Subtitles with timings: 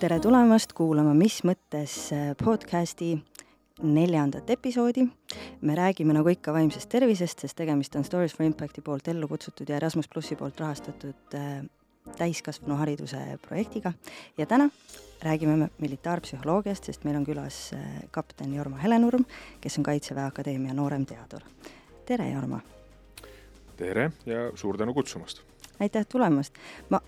[0.00, 3.12] tere tulemast kuulama Mis mõttes äh, podcasti
[3.82, 5.04] neljandat episoodi.
[5.60, 9.68] me räägime nagu ikka vaimsest tervisest, sest tegemist on Stories for Impacti poolt ellu kutsutud
[9.68, 11.64] ja Erasmus plussi poolt rahastatud äh,
[12.16, 13.92] täiskasvanuhariduse projektiga
[14.38, 14.70] ja täna
[15.22, 19.24] räägime me militaarpsühholoogiast, sest meil on külas äh, kapten Jorma Helenurm,
[19.60, 21.40] kes on Kaitseväe Akadeemia nooremteadur.
[22.06, 22.60] tere, Jorma!
[23.76, 25.42] tere ja suur tänu kutsumast!
[25.80, 26.54] aitäh tulemast!
[26.88, 27.00] ma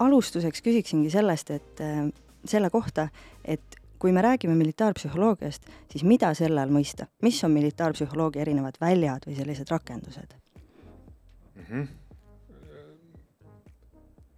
[0.00, 2.08] alustuseks küsiksingi sellest, et äh,
[2.48, 3.08] selle kohta,
[3.44, 9.26] et kui me räägime militaarpsühholoogiast, siis mida selle all mõista, mis on militaarpsühholoogia erinevad väljad
[9.28, 10.32] või sellised rakendused
[11.54, 11.66] mm?
[11.68, 11.88] -hmm.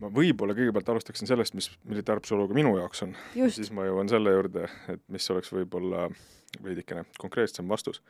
[0.02, 4.66] ma võib-olla kõigepealt alustaksin sellest, mis militaarpsühholoogia minu jaoks on, siis ma jõuan selle juurde,
[4.88, 6.08] et mis oleks võib-olla
[6.62, 8.02] veidikene konkreetsem vastus.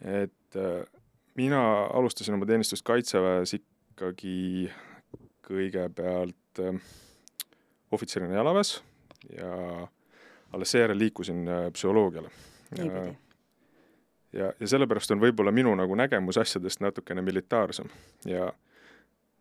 [0.00, 0.86] et äh,
[1.34, 4.70] mina alustasin oma teenistust Kaitseväes ikkagi
[5.44, 6.74] kõigepealt äh,
[7.92, 8.82] ohvitserina jalaväes
[9.36, 9.88] ja
[10.52, 12.30] alles seejärel liikusin äh, psühholoogiale.
[12.78, 13.14] ja,
[14.32, 17.90] ja, ja sellepärast on võib-olla minu nagu nägemus asjadest natukene militaarsem
[18.26, 18.52] ja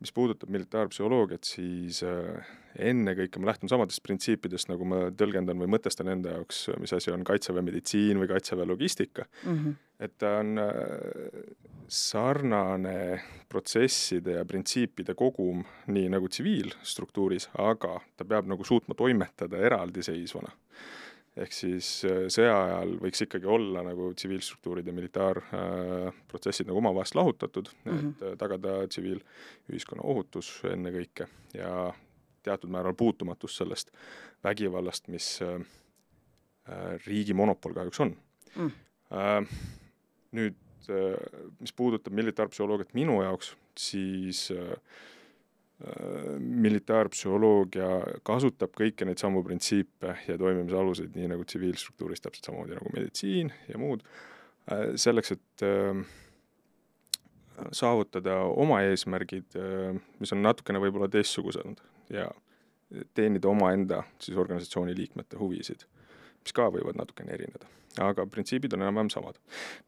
[0.03, 2.53] mis puudutab militaarpsühholoogiat, siis äh,
[2.91, 7.23] ennekõike ma lähtun samadest printsiipidest, nagu ma tõlgendan või mõtestan enda jaoks, mis asi on
[7.27, 9.53] kaitseväe meditsiin või kaitseväe logistika mm.
[9.53, 9.77] -hmm.
[10.07, 11.53] et ta on äh,
[11.87, 12.97] sarnane
[13.49, 20.51] protsesside ja printsiipide kogum, nii nagu tsiviilstruktuuris, aga ta peab nagu suutma toimetada eraldiseisvana
[21.39, 27.17] ehk siis äh, sõja ajal võiks ikkagi olla nagu tsiviilstruktuurid ja militaarprotsessid äh, nagu omavahest
[27.17, 28.09] lahutatud mm, -hmm.
[28.11, 31.93] et äh, tagada tsiviilühiskonna ohutus ennekõike ja
[32.43, 33.91] teatud määral puutumatus sellest
[34.43, 35.59] vägivallast, mis äh,
[36.69, 38.17] äh riigi monopol kahjuks on
[38.55, 38.71] mm..
[39.13, 39.47] Äh,
[40.31, 40.55] nüüd
[41.59, 44.77] mis puudutab militaarpsühholoogiat minu jaoks, siis Äh,
[46.39, 47.87] militaarpsühholoogia
[48.23, 53.51] kasutab kõiki neid samu printsiipe ja toimimise aluseid, nii nagu tsiviilstruktuuris, täpselt samamoodi nagu meditsiin
[53.67, 54.05] ja muud,
[54.71, 56.03] äh, selleks, et äh,
[57.75, 59.59] saavutada oma eesmärgid,
[60.19, 62.25] mis on natukene võib-olla teistsugused ja
[63.13, 65.85] teenida omaenda siis organisatsiooni liikmete huvisid,
[66.41, 67.69] mis ka võivad natukene erineda
[68.01, 69.39] aga printsiibid on enam-vähem samad.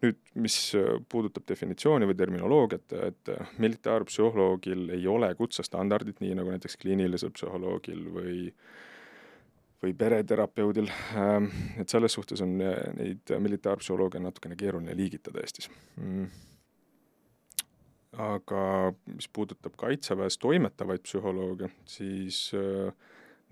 [0.04, 6.54] nüüd, mis äh, puudutab definitsiooni või terminoloogiat, et äh, militaarpsühholoogil ei ole kutsestandardit, nii nagu
[6.54, 8.42] näiteks kliinilisel psühholoogil või
[9.86, 10.88] või pereterapeudil,
[11.20, 16.30] ähm, et selles suhtes on äh, neid militaarpsühholoogia natukene keeruline liigitada Eestis mm.
[18.26, 18.64] aga
[19.12, 22.94] mis puudutab Kaitseväes toimetavaid psühholooge, siis äh,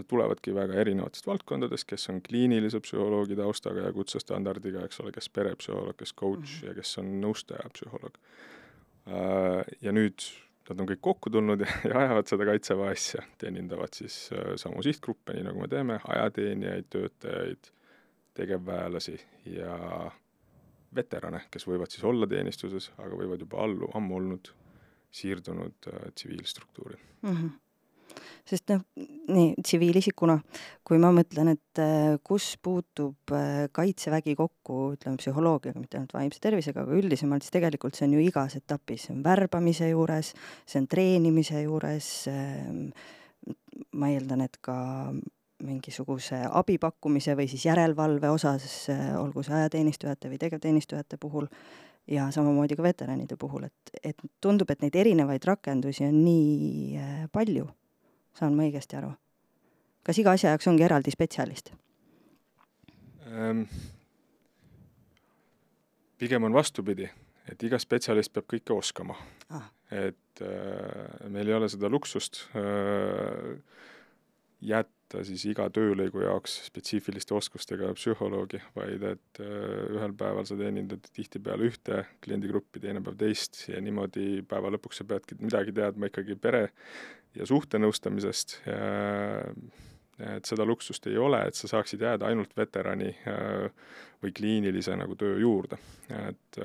[0.03, 5.29] Nad tulevadki väga erinevatest valdkondadest, kes on kliinilise psühholoogi taustaga ja kutsestandardiga, eks ole, kes
[5.31, 6.67] perepsühholoog, kes coach mm -hmm.
[6.67, 8.17] ja kes on nõustaja psühholoog.
[9.07, 10.27] Äh, ja nüüd
[10.69, 14.83] nad on kõik kokku tulnud ja, ja ajavad seda kaitseväe asja, teenindavad siis äh, samu
[14.83, 17.71] sihtgruppe, nii nagu me teeme, ajateenijaid, töötajaid,
[18.33, 19.17] tegevväelasi
[19.55, 20.11] ja
[20.95, 24.53] veterane, kes võivad siis olla teenistuses, aga võivad juba allu, ammu olnud
[25.13, 27.35] siirdunud äh, tsiviilstruktuuri mm.
[27.35, 27.59] -hmm
[28.47, 28.81] sest noh,
[29.31, 30.35] nii tsiviilisikuna,
[30.85, 36.41] kui ma mõtlen, et äh, kus puutub äh, Kaitsevägi kokku, ütleme, psühholoogiaga, mitte ainult vaimse
[36.43, 40.33] tervisega, aga üldisemalt, siis tegelikult see on ju igas etapis, see on värbamise juures,
[40.67, 42.83] see on treenimise juures, ähm,
[43.99, 44.75] ma eeldan, et ka
[45.63, 51.47] mingisuguse abi pakkumise või siis järelevalve osas, äh, olgu see ajateenistujate või tegevteenistujate puhul,
[52.11, 56.99] ja samamoodi ka veteranide puhul, et, et tundub, et neid erinevaid rakendusi on nii
[57.31, 57.69] palju
[58.37, 59.13] saan ma õigesti aru?
[60.03, 61.73] kas iga asja jaoks ongi eraldi spetsialist
[63.27, 63.65] ähm,?
[66.17, 67.09] pigem on vastupidi,
[67.51, 69.17] et iga spetsialist peab kõike oskama
[69.49, 69.69] ah..
[69.91, 73.55] et äh, meil ei ole seda luksust äh,
[75.13, 81.05] jätta siis iga töölõigu jaoks spetsiifiliste oskustega psühholoogi, vaid et äh, ühel päeval sa teenindad
[81.13, 86.35] tihtipeale ühte kliendigruppi, teine päev teist ja niimoodi päeva lõpuks sa peadki midagi teadma ikkagi
[86.35, 86.71] pere
[87.35, 88.59] ja suhtenõustamisest,
[90.21, 93.69] et seda luksust ei ole, et sa saaksid jääda ainult veterani äh,
[94.23, 96.63] või kliinilise nagu töö juurde, et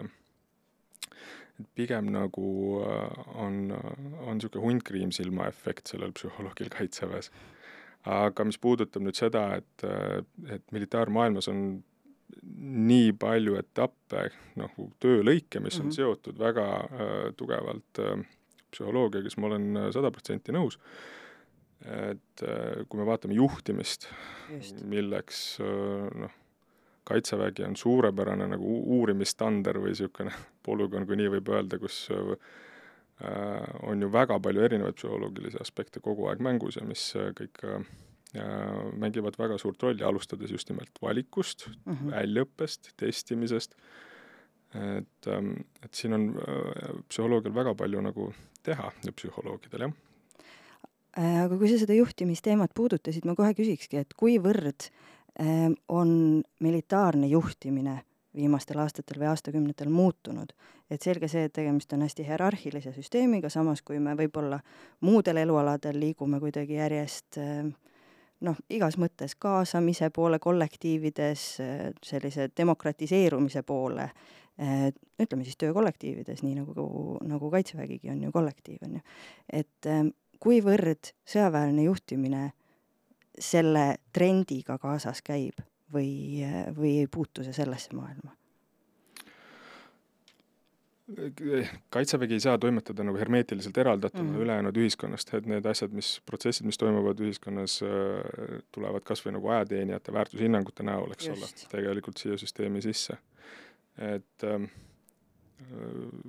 [1.58, 2.48] et pigem nagu
[2.86, 7.32] äh, on, on niisugune hunnkriim silmaefekt sellel psühholoogil Kaitseväes.
[8.08, 9.84] Aga mis puudutab nüüd seda, et,
[10.48, 11.62] et militaarmaailmas on
[12.58, 14.28] nii palju etappe,
[14.60, 15.80] noh, töölõike, mis mm -hmm.
[15.80, 15.96] on mhm.
[15.96, 18.24] seotud väga äh, tugevalt äh,
[18.72, 20.78] psühholoogiaga, siis ma olen äh, sada protsenti nõus.
[21.78, 24.08] et äh, kui me vaatame juhtimist,
[24.82, 26.32] milleks äh, noh,
[27.06, 30.32] kaitsevägi on suurepärane nagu uurimisstander või niisugune
[30.66, 32.08] polügoon, kui nii võib öelda, kus
[33.82, 37.02] on ju väga palju erinevaid psühholoogilisi aspekte kogu aeg mängus ja mis
[37.40, 37.64] kõik
[38.94, 42.12] mängivad väga suurt rolli, alustades just nimelt valikust mm, -hmm.
[42.12, 43.74] väljaõppest, testimisest,
[44.74, 46.28] et, ähm, et siin on
[47.08, 48.28] psühholoogial väga palju nagu
[48.62, 49.96] teha ja psühholoogidel, jah
[51.18, 54.86] Äh, aga kui sa seda juhtimisteemat puudutasid, ma kohe küsikski, et kuivõrd
[55.42, 56.10] ähm, on
[56.62, 58.02] militaarne juhtimine
[58.38, 60.52] viimastel aastatel või aastakümnetel muutunud.
[60.90, 64.60] et selge see, et tegemist on hästi hierarhilise süsteemiga, samas kui me võib-olla
[65.00, 67.74] muudel elualadel liigume kuidagi järjest ähm,
[68.40, 74.10] noh, igas mõttes kaasamise poole kollektiivides, äh, sellise demokratiseerumise poole,
[74.62, 74.88] äh,
[75.20, 79.06] ütleme siis töökollektiivides, nii nagu, nagu Kaitsevägigi on ju kollektiiv, on ju.
[79.52, 79.92] et
[80.40, 82.44] kuivõrd sõjaväeline juhtimine
[83.38, 85.58] selle trendiga kaasas käib
[85.94, 86.44] või,
[86.76, 88.34] või ei puutu see sellesse maailma?
[91.90, 94.42] kaitsevägi ei saa toimetada nagu hermeetiliselt eraldatuna mm -hmm.
[94.42, 99.48] ülejäänud ühiskonnast, et need asjad, mis, protsessid, mis toimuvad ühiskonnas, äh, tulevad kas või nagu
[99.48, 101.42] ajateenijate väärtushinnangute näol, eks Just.
[101.42, 103.16] ole, tegelikult siia süsteemi sisse.
[103.98, 104.64] et ähm,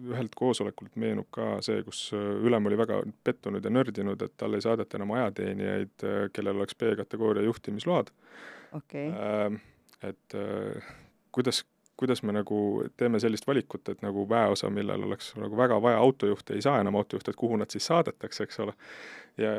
[0.10, 4.58] ühelt koosolekult meenub ka see, kus äh, ülem oli väga pettunud ja nördinud, et talle
[4.58, 8.10] ei saadeta enam ajateenijaid, äh, kellel oleks B-kategooria juhtimisload
[8.78, 9.10] okay..
[9.10, 9.60] Ähm,
[10.04, 10.94] et äh,
[11.32, 11.64] kuidas,
[12.00, 12.60] kuidas me nagu
[12.98, 17.00] teeme sellist valikut, et nagu väeosa, millel oleks nagu väga vaja autojuhte, ei saa enam
[17.00, 18.74] autojuhte, et kuhu nad siis saadetakse, eks ole.
[19.38, 19.52] ja,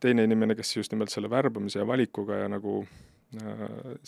[0.00, 2.82] teine inimene, kes just nimelt selle värbamise ja valikuga ja nagu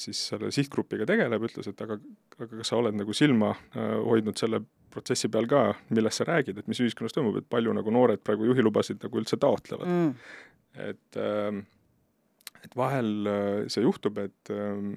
[0.00, 1.98] siis selle sihtgrupiga tegeleb, ütles, et aga,
[2.38, 6.70] aga kas sa oled nagu silma hoidnud selle protsessi peal ka, millest sa räägid, et
[6.70, 9.90] mis ühiskonnas toimub, et palju nagu noored praegu juhilubasid nagu üldse taotlevad.
[9.90, 10.14] Mm..
[10.88, 11.62] et, ähm,
[12.64, 14.92] et vahel äh, see juhtub, et ähm,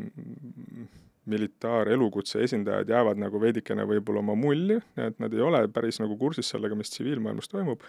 [1.30, 6.50] militaarelukutse esindajad jäävad nagu veidikene võib-olla oma mulli, et nad ei ole päris nagu kursis
[6.52, 7.86] sellega, mis tsiviilmaailmas toimub,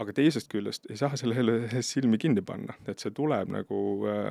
[0.00, 3.80] aga teisest küljest ei saa sellele silmi kinni panna, et see tuleb nagu
[4.10, 4.30] äh,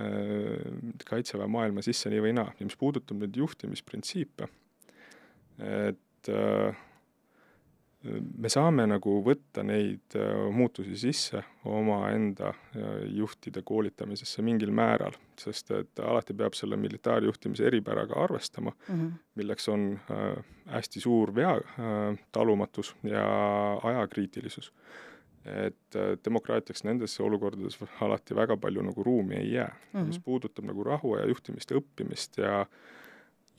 [0.00, 2.50] äh, kaitseväe maailma sisse nii või naa.
[2.58, 4.50] Ja mis puudutab nüüd juhtimisprintsiipe,
[5.62, 6.84] et äh,
[8.04, 15.72] me saame nagu võtta neid äh, muutusi sisse omaenda äh, juhtide koolitamisesse mingil määral, sest
[15.74, 19.12] et alati peab selle militaarjuhtimise eripäraga arvestama mm, -hmm.
[19.34, 19.88] milleks on
[20.66, 21.56] hästi suur vea
[22.32, 23.26] talumatus ja
[23.82, 24.72] ajakriitilisus.
[25.46, 25.94] et
[26.24, 30.06] demokraatiaks nendes olukordades alati väga palju nagu ruumi ei jää mm, -hmm.
[30.06, 32.66] mis puudutab nagu rahu ja juhtimist ja õppimist ja äh,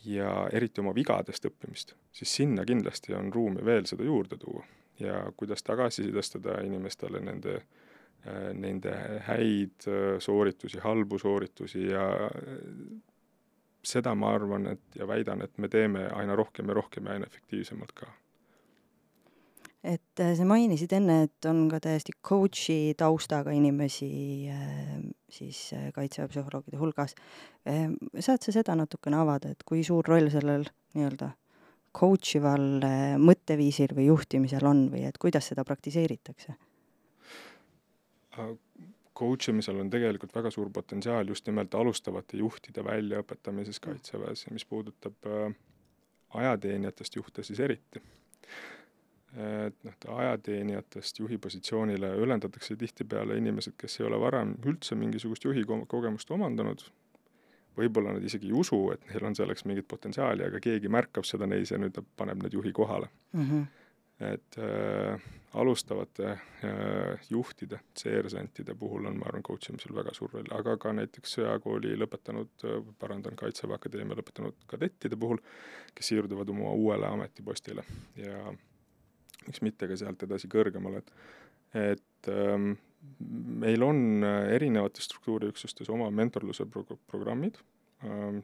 [0.05, 4.63] ja eriti oma vigadest õppimist, siis sinna kindlasti on ruumi veel seda juurde tuua.
[4.99, 7.55] ja kuidas tagasisidestada inimestele nende,
[8.25, 8.93] äh, nende
[9.27, 12.55] häid äh, sooritusi, halbu sooritusi ja äh,
[13.83, 17.29] seda ma arvan, et ja väidan, et me teeme aina rohkem ja rohkem ja aina
[17.29, 18.09] efektiivsemalt ka
[19.87, 24.09] et äh, sa mainisid enne, et on ka täiesti coach'i taustaga inimesi
[24.51, 24.97] äh,
[25.31, 27.15] siis äh, kaitseväe psühholoogide hulgas.
[27.67, 31.31] saad sa seda natukene avada, et kui suur roll sellel nii-öelda
[31.97, 32.83] coach ival
[33.19, 36.53] mõtteviisil või juhtimisel on või et kuidas seda praktiseeritakse?
[39.17, 44.67] Coach imisel on tegelikult väga suur potentsiaal just nimelt alustavate juhtide väljaõpetamises Kaitseväes ja mis
[44.69, 45.27] puudutab
[46.37, 48.03] ajateenijatest juhte, siis eriti
[49.37, 55.65] et noh, ajateenijatest juhi positsioonile ülendatakse tihtipeale inimesed, kes ei ole varem üldse mingisugust juhi
[55.67, 56.81] kogemust omandanud,
[57.77, 61.45] võib-olla nad isegi ei usu, et neil on selleks mingit potentsiaali, aga keegi märkab seda
[61.49, 63.49] neis ja nüüd ta paneb nad juhi kohale mm.
[63.49, 63.67] -hmm.
[64.31, 70.49] et äh, alustavate äh, juhtide, seersantide puhul on, ma arvan, coach imisel väga suur roll,
[70.51, 75.37] aga ka näiteks sõjakooli lõpetanud, äh, parandan, Kaitseväe Akadeemia lõpetanud kadettide puhul,
[75.93, 77.85] kes siirduvad oma uuele ametipostile
[78.15, 78.53] ja
[79.45, 81.13] miks mitte ka sealt edasi kõrgemale, et
[81.77, 82.77] et ähm,
[83.61, 87.59] meil on äh, erinevates struktuuriüksustes oma mentorluse pro-, programmid.
[88.07, 88.39] Ähm,,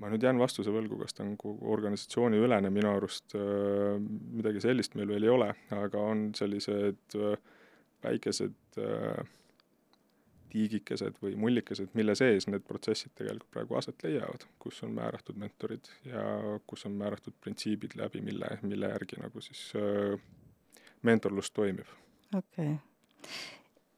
[0.00, 1.36] ma nüüd jään vastuse võlgu, kas ta on
[1.72, 7.36] organisatsiooniülene, minu arust äh, midagi sellist meil veel ei ole, aga on sellised äh,
[8.04, 9.22] väikesed äh,
[10.52, 15.90] tiigikesed või mullikesed, mille sees need protsessid tegelikult praegu aset leiavad, kus on määratud mentorid
[16.06, 16.24] ja
[16.66, 20.16] kus on määratud printsiibid läbi, mille, mille järgi nagu siis äh,
[21.02, 21.86] mentorlus toimib.
[22.34, 23.28] okei okay.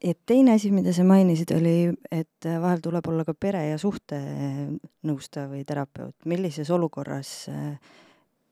[0.01, 5.49] et teine asi, mida sa mainisid, oli, et vahel tuleb olla ka pere ja suhtenõustaja
[5.51, 6.15] või terapeut.
[6.25, 7.97] millises olukorras äh,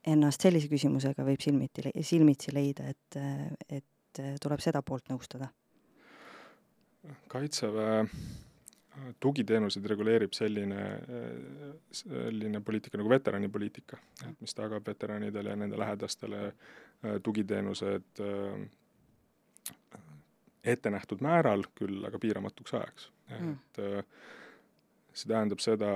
[0.07, 3.17] ennast sellise küsimusega võib silmiti, silmitsi leida, et,
[3.69, 5.49] et tuleb seda poolt nõustada?
[7.31, 13.99] Kaitseväe äh, tugiteenuseid reguleerib selline, äh, selline poliitika nagu veteranipoliitika,
[14.29, 16.51] et mis tagab veteranidele ja nende lähedastele
[17.23, 18.23] tugiteenused
[20.67, 23.11] ette nähtud määral, küll aga piiramatuks ajaks.
[23.29, 23.51] Mm..
[23.53, 24.07] et
[25.13, 25.91] see tähendab seda,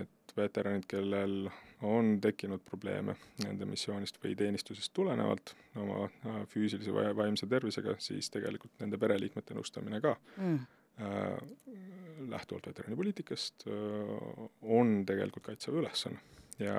[0.00, 1.50] et veteranid, kellel
[1.82, 6.08] on tekkinud probleeme nende missioonist või teenistusest tulenevalt oma
[6.52, 10.58] füüsilise või vaimse tervisega, siis tegelikult nende pereliikmete nõustamine ka mm.
[11.00, 16.20] äh, lähtuvalt veteranipoliitikast äh, on tegelikult Kaitseväe ülesanne.
[16.58, 16.76] ja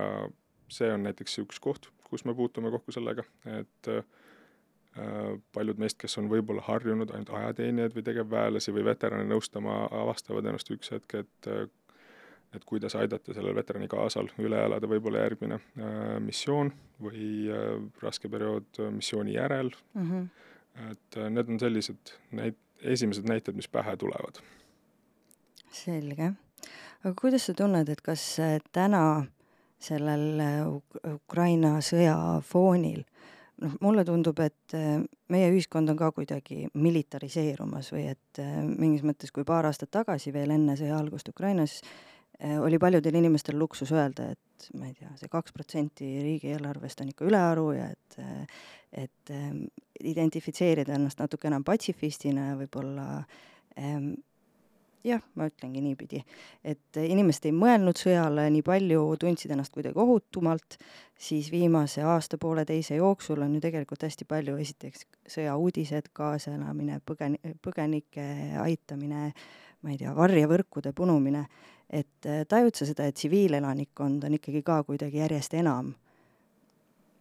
[0.72, 4.04] see on näiteks üks koht, kus me puutume kokku sellega, et äh,
[5.56, 10.70] paljud meist, kes on võib-olla harjunud ainult ajateenijaid või tegevväelasi või veterane nõustama, avastavad ennast
[10.76, 11.52] üks hetk, et
[12.56, 18.30] et kuidas aidata sellel veterani kaasal üle elada võib-olla järgmine äh, missioon või äh, raske
[18.32, 20.10] periood äh, missiooni järel mm.
[20.10, 20.28] -hmm.
[20.92, 24.42] et äh, need on sellised näit-, esimesed näited, mis pähe tulevad.
[25.72, 26.34] selge.
[27.04, 29.26] aga kuidas sa tunned, et kas äh, täna
[29.80, 33.04] sellel äh, Ukraina sõja foonil
[33.62, 34.74] noh, mulle tundub, et
[35.30, 38.40] meie ühiskond on ka kuidagi militariseerumas või et
[38.78, 42.11] mingis mõttes, kui paar aastat tagasi veel enne sõja algust Ukrainas Äh,
[42.42, 47.12] oli paljudel inimestel luksus öelda, et ma ei tea see, see kaks protsenti riigieelarvest on
[47.12, 48.18] ikka ülearu ja et,
[49.04, 49.64] et ähm,
[50.04, 53.08] identifitseerida ennast natuke enam patsifistina ja võib-olla
[53.78, 54.14] ähm,
[55.06, 56.22] jah, ma ütlengi niipidi,
[56.66, 60.78] et inimesed ei mõelnud sõjale nii palju, tundsid ennast kuidagi ohutumalt,
[61.18, 68.28] siis viimase aasta-pooleteise jooksul on ju tegelikult hästi palju, esiteks sõjauudised, kaasaelamine, põgen-, põgenike
[68.62, 69.32] aitamine,
[69.82, 71.48] ma ei tea, varjevõrkude punumine
[71.92, 75.92] et äh, tajud sa seda, et tsiviilelanikkond on ikkagi ka kuidagi järjest enam,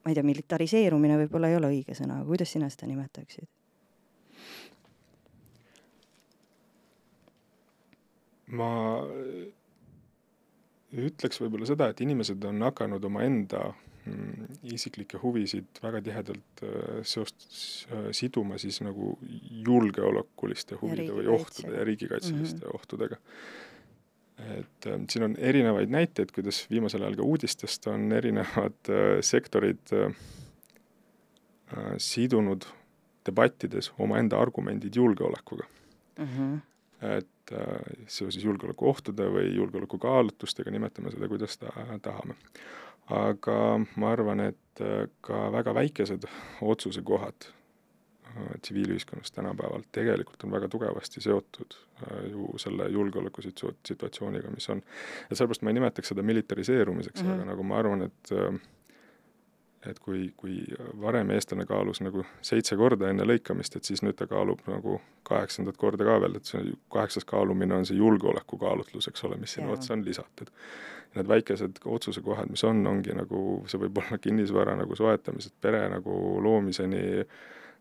[0.01, 3.51] ma ei tea, militariseerumine võib-olla ei ole õige sõna, aga kuidas sina seda nimetaksid?
[8.51, 8.67] ma
[10.91, 17.47] ütleks võib-olla seda, et inimesed on hakanud omaenda mm, isiklikke huvisid väga tihedalt äh, seost
[17.95, 19.13] äh, siduma siis nagu
[19.69, 22.81] julgeolekuliste huvide või ohtude ja riigikaitseliste mm -hmm.
[22.81, 23.21] ohtudega
[24.59, 29.93] et äh, siin on erinevaid näiteid, kuidas viimasel ajal ka uudistest on erinevad äh, sektorid
[29.97, 30.15] äh,
[31.77, 32.69] äh, sidunud
[33.27, 35.67] debattides omaenda argumendid julgeolekuga
[36.19, 36.27] mm.
[36.27, 36.59] -hmm.
[37.19, 42.35] et äh, seoses julgeolekuohtude või julgeolekukaalutlustega, nimetame seda, kuidas ta, tahame.
[43.07, 46.29] aga ma arvan, et äh, ka väga väikesed
[46.63, 47.51] otsusekohad
[48.63, 54.83] tsiviilühiskonnas tänapäeval tegelikult on väga tugevasti seotud äh, ju selle julgeolekusituatsiooniga, mis on.
[55.31, 57.35] ja sellepärast ma ei nimetaks seda militariseerumiseks mm, -hmm.
[57.35, 58.61] aga nagu ma arvan, et äh,
[59.87, 60.65] et kui, kui
[61.01, 65.79] varem eestlane kaalus nagu seitse korda enne lõikamist, et siis nüüd ta kaalub nagu kaheksandat
[65.81, 69.95] korda ka veel, et see kaheksas kaalumine on see julgeolekukaalutlus, eks ole, mis sinna otsa
[69.97, 70.53] on lisatud.
[71.15, 76.13] Need väikesed otsusekohad, mis on, ongi nagu, see võib olla kinnisvara nagu soetamised, pere nagu
[76.45, 77.41] loomiseni äh,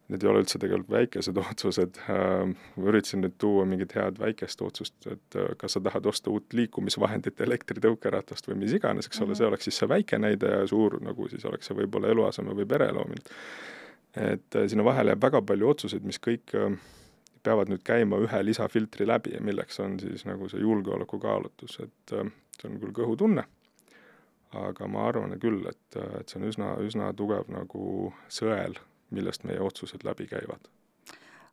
[0.10, 4.62] need ei ole üldse tegelikult väikesed otsused, ähm, ma üritasin nüüd tuua mingit head väikest
[4.66, 9.36] otsust, et äh, kas sa tahad osta uut liikumisvahendit, elektritõukeratast või mis iganes, eks ole,
[9.36, 9.54] see mhm.
[9.54, 12.90] oleks siis see väike näide ja suur nagu siis oleks see võib-olla eluaseme või pere
[12.96, 13.38] loomine.
[14.16, 16.74] et äh, sinna vahele jääb väga palju otsuseid, mis kõik äh,
[17.46, 22.18] peavad nüüd käima ühe lisafiltri läbi, milleks on siis nagu see julgeolekukaalutlus, et
[22.60, 23.46] see on küll kõhutunne,
[24.60, 28.76] aga ma arvan küll, et, et see on üsna, üsna tugev nagu sõel
[29.12, 30.70] millest meie otsused läbi käivad.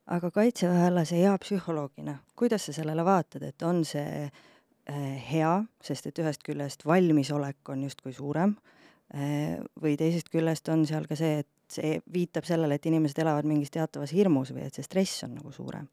[0.06, 6.18] aga kaitseväelase hea psühholoogina, kuidas sa sellele vaatad, et on see äh, hea, sest et
[6.22, 8.54] ühest küljest valmisolek on justkui suurem
[9.14, 13.48] äh, või teisest küljest on seal ka see, et see viitab sellele, et inimesed elavad
[13.48, 15.90] mingis teatavas hirmus või et see stress on nagu suurem?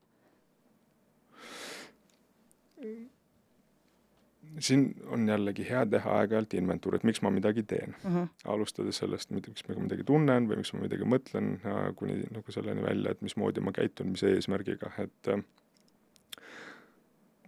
[4.60, 8.12] Siin on jällegi hea teha aeg-ajalt inventuur, et miks ma midagi teen uh.
[8.12, 8.28] -huh.
[8.56, 11.58] alustades sellest, miks ma midagi tunnen või miks ma midagi mõtlen,
[11.96, 15.44] kuni nagu selleni välja, et mismoodi ma käitun, mis eesmärgiga, et äh,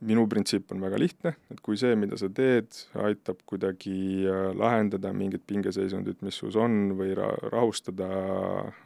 [0.02, 2.72] minu printsiip on väga lihtne, et kui see, mida sa teed,
[3.08, 8.10] aitab kuidagi äh, lahendada mingit pingeseisundit, mis sus on, või ra-, rahustada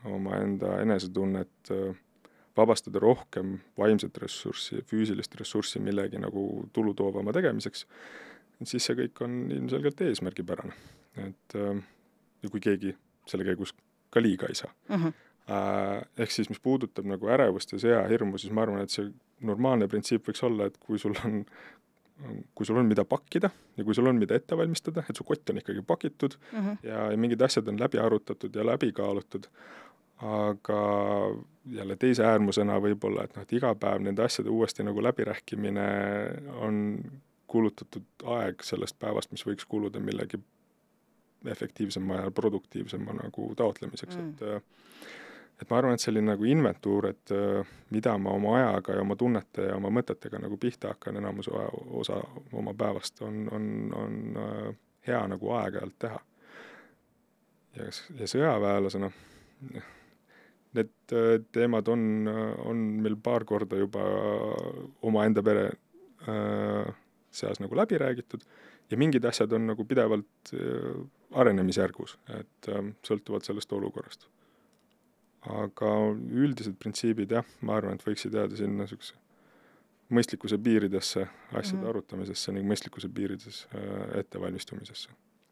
[0.06, 1.96] omaenda enesetunnet äh,,
[2.60, 7.86] vabastada rohkem vaimset ressurssi, füüsilist ressurssi millegi nagu tulutoovama tegemiseks,
[8.64, 10.76] siis see kõik on ilmselgelt eesmärgipärane.
[11.18, 11.82] et äh,
[12.44, 12.94] ja kui keegi
[13.28, 13.74] selle käigus
[14.14, 15.04] ka liiga ei saa uh.
[15.06, 15.18] -huh.
[16.18, 19.08] Ehk siis, mis puudutab nagu ärevust ja sõjahirmu, siis ma arvan, et see
[19.42, 21.40] normaalne printsiip võiks olla, et kui sul on
[22.56, 25.50] kui sul on, mida pakkida ja kui sul on, mida ette valmistada, et su kott
[25.50, 26.78] on ikkagi pakitud uh -huh.
[26.84, 29.48] ja, ja mingid asjad on läbi arutatud ja läbi kaalutud,
[30.20, 30.82] aga
[31.72, 35.90] jälle teise äärmusena võib-olla, et noh, et iga päev nende asjade uuesti nagu läbirääkimine
[36.66, 36.82] on
[37.48, 40.40] kulutatud aeg sellest päevast, mis võiks kuluda millegi
[41.46, 44.62] efektiivsema ja produktiivsema nagu taotlemiseks mm., et äh,
[45.62, 49.18] et ma arvan, et selline nagu inventuur, et äh, mida ma oma ajaga ja oma
[49.20, 51.52] tunnete ja oma mõtetega nagu pihta hakkan enamuse
[52.00, 52.22] osa
[52.56, 54.76] oma päevast, on, on, on äh,
[55.08, 56.20] hea nagu aeg-ajalt teha.
[57.76, 59.12] ja, ja sõjaväelasena,
[60.78, 61.14] need
[61.52, 62.02] teemad on,
[62.66, 64.04] on meil paar korda juba
[65.02, 65.70] omaenda pere
[66.30, 66.92] äh,
[67.32, 68.44] seas nagu läbi räägitud
[68.90, 71.00] ja mingid asjad on nagu pidevalt äh,
[71.32, 74.28] arenemisjärgus, et äh, sõltuvalt sellest olukorrast.
[75.40, 75.90] aga
[76.36, 79.16] üldised printsiibid jah, ma arvan, et võiksid jääda sinna niisuguse
[80.12, 81.90] mõistlikkuse piiridesse, asjade mm -hmm.
[81.90, 85.10] arutamisesse ning mõistlikkuse piirides äh, ettevalmistumisesse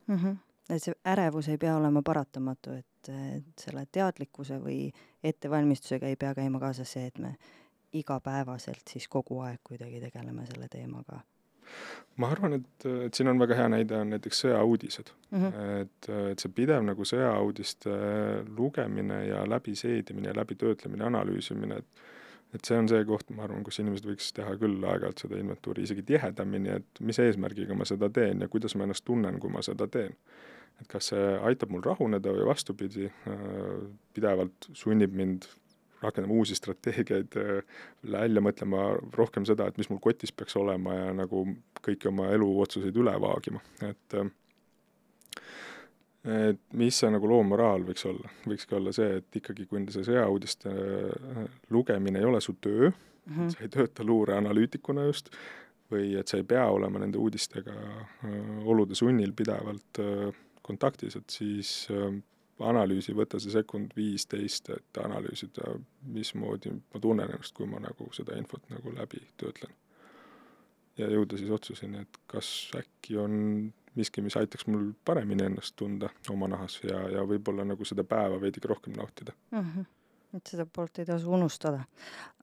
[0.07, 0.15] mm.
[0.15, 0.35] -hmm.
[0.69, 4.91] Et see ärevus ei pea olema paratamatu, et, et selle teadlikkuse või
[5.23, 7.35] ettevalmistusega ei pea käima kaasas see, et me
[7.95, 11.21] igapäevaselt siis kogu aeg kuidagi tegeleme selle teemaga
[12.17, 15.41] ma arvan, et, et siin on väga hea näide, on näiteks sõjauudised mm.
[15.41, 15.81] -hmm.
[15.81, 17.95] et, et see pidev nagu sõjauudiste
[18.57, 22.05] lugemine ja läbiseedimine ja läbitöötlemine, analüüsimine, et
[22.55, 25.83] et see on see koht, ma arvan, kus inimesed võiks teha küll aeg-ajalt seda inventuuri
[25.83, 29.63] isegi tihedamini, et mis eesmärgiga ma seda teen ja kuidas ma ennast tunnen, kui ma
[29.65, 30.15] seda teen.
[30.81, 33.07] Et kas see aitab mul rahuneda või vastupidi,
[34.13, 35.47] pidevalt sunnib mind
[36.01, 37.63] rakendama uusi strateegiaid, äh,
[38.11, 41.43] välja mõtlema rohkem seda, et mis mul kotis peaks olema ja nagu
[41.85, 44.29] kõiki oma eluotsuseid üle vaagima, et äh,
[46.27, 50.03] et mis see nagu loo moraal võiks olla, võikski olla see, et ikkagi, kui see
[50.09, 53.53] sõjauudiste äh, lugemine ei ole su töö mm, -hmm.
[53.53, 55.31] sa ei tööta luureanalüütikuna just,
[55.91, 57.71] või et sa ei pea olema nende uudistega
[58.67, 60.01] olude sunnil pidevalt
[60.67, 61.87] kontaktis, et siis
[62.59, 65.75] analüüsi, võta see sekund viisteist, et analüüsida,
[66.13, 69.73] mismoodi ma tunnen ennast, kui ma nagu seda infot nagu läbi töötlen.
[70.97, 73.35] ja jõuda siis otsuseni, et kas äkki on
[73.97, 78.41] miski, mis aitaks mul paremini ennast tunda oma nahas ja, ja võib-olla nagu seda päeva
[78.41, 79.61] veidike rohkem nautida mm.
[79.61, 79.96] -hmm
[80.35, 81.83] et seda poolt ei tasu unustada.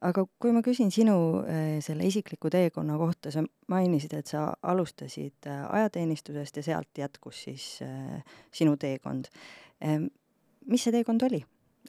[0.01, 5.49] aga kui ma küsin sinu äh, selle isikliku teekonna kohta, sa mainisid, et sa alustasid
[5.51, 9.29] äh, ajateenistusest ja sealt jätkus siis äh, sinu teekond
[10.65, 11.43] mis see teekond oli?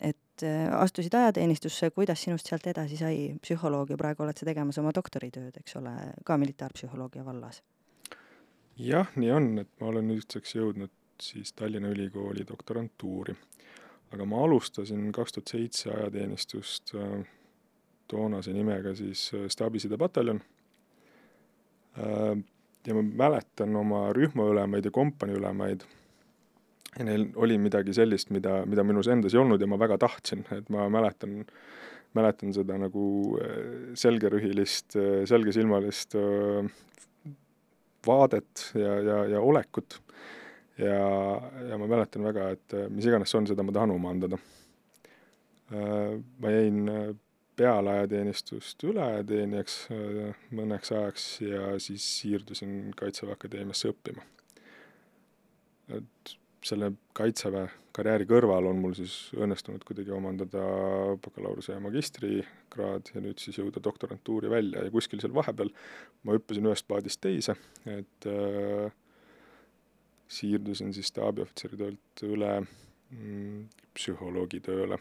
[0.03, 0.43] et
[0.75, 5.55] astusid ajateenistusse, kuidas sinust sealt edasi sai psühholoog ja praegu oled sa tegemas oma doktoritööd,
[5.61, 5.93] eks ole,
[6.27, 7.61] ka militaarpsühholoogia vallas?
[8.75, 13.35] jah, nii on, et ma olen nüüdseks jõudnud siis Tallinna Ülikooli doktorantuuri.
[14.13, 17.19] Aga ma alustasin kaks tuhat seitse ajateenistust äh,
[18.11, 20.41] toonase nimega siis äh, staabisidepataljon
[21.97, 22.37] äh,.
[22.87, 25.85] ja ma mäletan oma rühmaülemaid ja kompaniiülemaid
[26.99, 30.45] ja neil oli midagi sellist, mida, mida minus endas ei olnud ja ma väga tahtsin,
[30.55, 31.41] et ma mäletan,
[32.15, 33.05] mäletan seda nagu
[33.99, 34.95] selgerühilist,
[35.27, 36.15] selgesilmalist
[38.07, 39.99] vaadet ja, ja, ja olekut.
[40.77, 41.01] Ja,
[41.69, 44.39] ja ma mäletan väga, et mis iganes see on, seda ma tahan omandada.
[46.39, 46.83] ma jäin
[47.57, 49.77] peale ajateenistust üleajateenijaks
[50.55, 54.21] mõneks ajaks ja siis siirdusin Kaitseväe Akadeemiasse õppima.
[55.95, 56.35] et
[56.65, 60.63] selle Kaitseväe karjääri kõrval on mul siis õnnestunud kuidagi omandada
[61.23, 65.71] bakalaureuse ja magistrikraad ja nüüd siis jõuda doktorantuuri välja ja kuskil seal vahepeal
[66.25, 67.55] ma hüppasin ühest paadist teise,
[67.87, 68.91] et äh,
[70.27, 74.99] siirdusin siis staabiohvitseri töölt üle mm, psühholoogi tööle.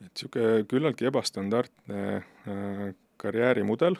[0.00, 3.96] et niisugune küllaltki ebastandardne äh, karjäärimudel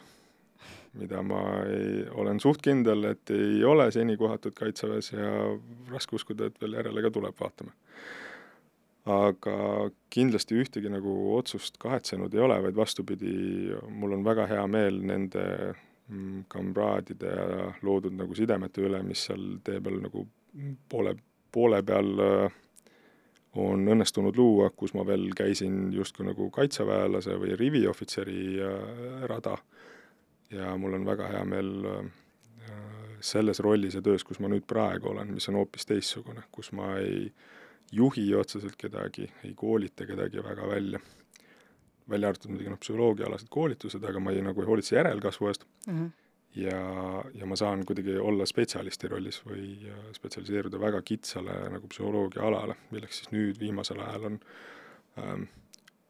[0.97, 5.33] mida ma ei, olen suht kindel, et ei ole seni kohatud Kaitseväes ja
[5.91, 7.75] raske uskuda, et veel järele ka tuleb, vaatame.
[9.07, 9.57] aga
[10.11, 13.31] kindlasti ühtegi nagu otsust kahetsenud ei ole, vaid vastupidi,
[13.87, 15.43] mul on väga hea meel nende
[16.47, 20.23] kamraadide ja loodud nagu sidemete üle, mis seal tee peal nagu
[20.89, 21.15] poole,
[21.51, 22.61] poole peal äh,
[23.57, 29.57] on õnnestunud luua, kus ma veel käisin justkui nagu kaitseväelase või riviohvitseri äh, rada.
[30.51, 32.07] Ja mul on väga hea meel äh,
[33.19, 36.93] selles rollis ja töös, kus ma nüüd praegu olen, mis on hoopis teistsugune, kus ma
[37.01, 37.27] ei
[37.91, 40.99] juhi otseselt kedagi, ei koolita kedagi väga välja,
[42.09, 45.93] välja arvatud muidugi noh, psühholoogiaalased koolitused, aga ma ei, nagu ei hoolitse järelkasvu eest mm,
[45.93, 46.09] -hmm.
[46.63, 46.81] ja,
[47.33, 53.21] ja ma saan kuidagi olla spetsialisti rollis või spetsialiseeruda väga kitsale nagu psühholoogia alale, milleks
[53.21, 54.39] siis nüüd viimasel ajal on
[55.23, 55.47] ähm,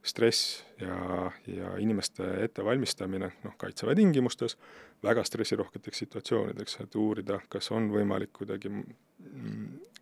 [0.07, 4.57] stress ja, ja inimeste ettevalmistamine, noh, kaitseväe tingimustes,
[5.03, 8.71] väga stressirohketeks situatsioonideks, et uurida, kas on võimalik kuidagi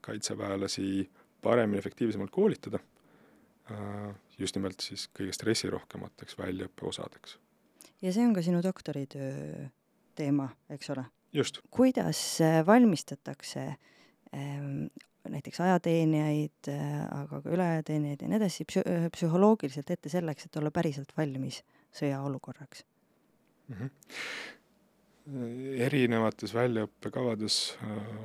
[0.06, 1.10] kaitseväelasi
[1.42, 2.80] paremini, efektiivsemalt koolitada,
[4.40, 7.40] just nimelt siis kõige stressirohkemateks väljaõppe osadeks.
[8.02, 9.68] ja see on ka sinu doktoritöö
[10.16, 11.06] teema, eks ole?
[11.34, 11.62] just.
[11.72, 13.66] kuidas valmistatakse
[14.36, 14.86] ähm,
[15.30, 16.70] näiteks ajateenijaid,
[17.12, 21.64] aga ka üleajateenijaid ja nii edasi psü-, psühholoogiliselt ette selleks, et olla päriselt valmis
[21.98, 22.86] sõjaolukorraks
[23.68, 23.80] mm?
[23.80, 23.90] -hmm
[25.82, 27.56] erinevates väljaõppekavades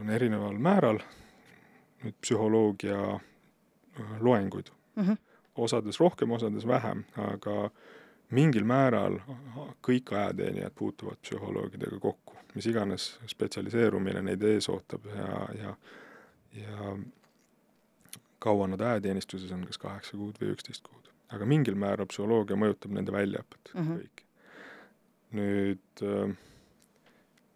[0.00, 1.00] on erineval määral
[2.04, 2.98] nüüd psühholoogia
[4.20, 5.02] loenguid mm.
[5.02, 5.16] -hmm.
[5.60, 7.70] Osades rohkem, osades vähem, aga
[8.34, 9.18] mingil määral
[9.86, 15.74] kõik ajateenijad puutuvad psühholoogidega kokku, mis iganes spetsialiseerumine neid ees ootab ja, ja,
[16.60, 16.92] ja
[18.40, 21.10] kaua nad ajateenistuses on, kas kaheksa kuud või üksteist kuud.
[21.30, 23.98] aga mingil määral psühholoogia mõjutab nende väljaõpet mm -hmm.
[23.98, 24.24] kõiki.
[25.38, 26.38] nüüd äh,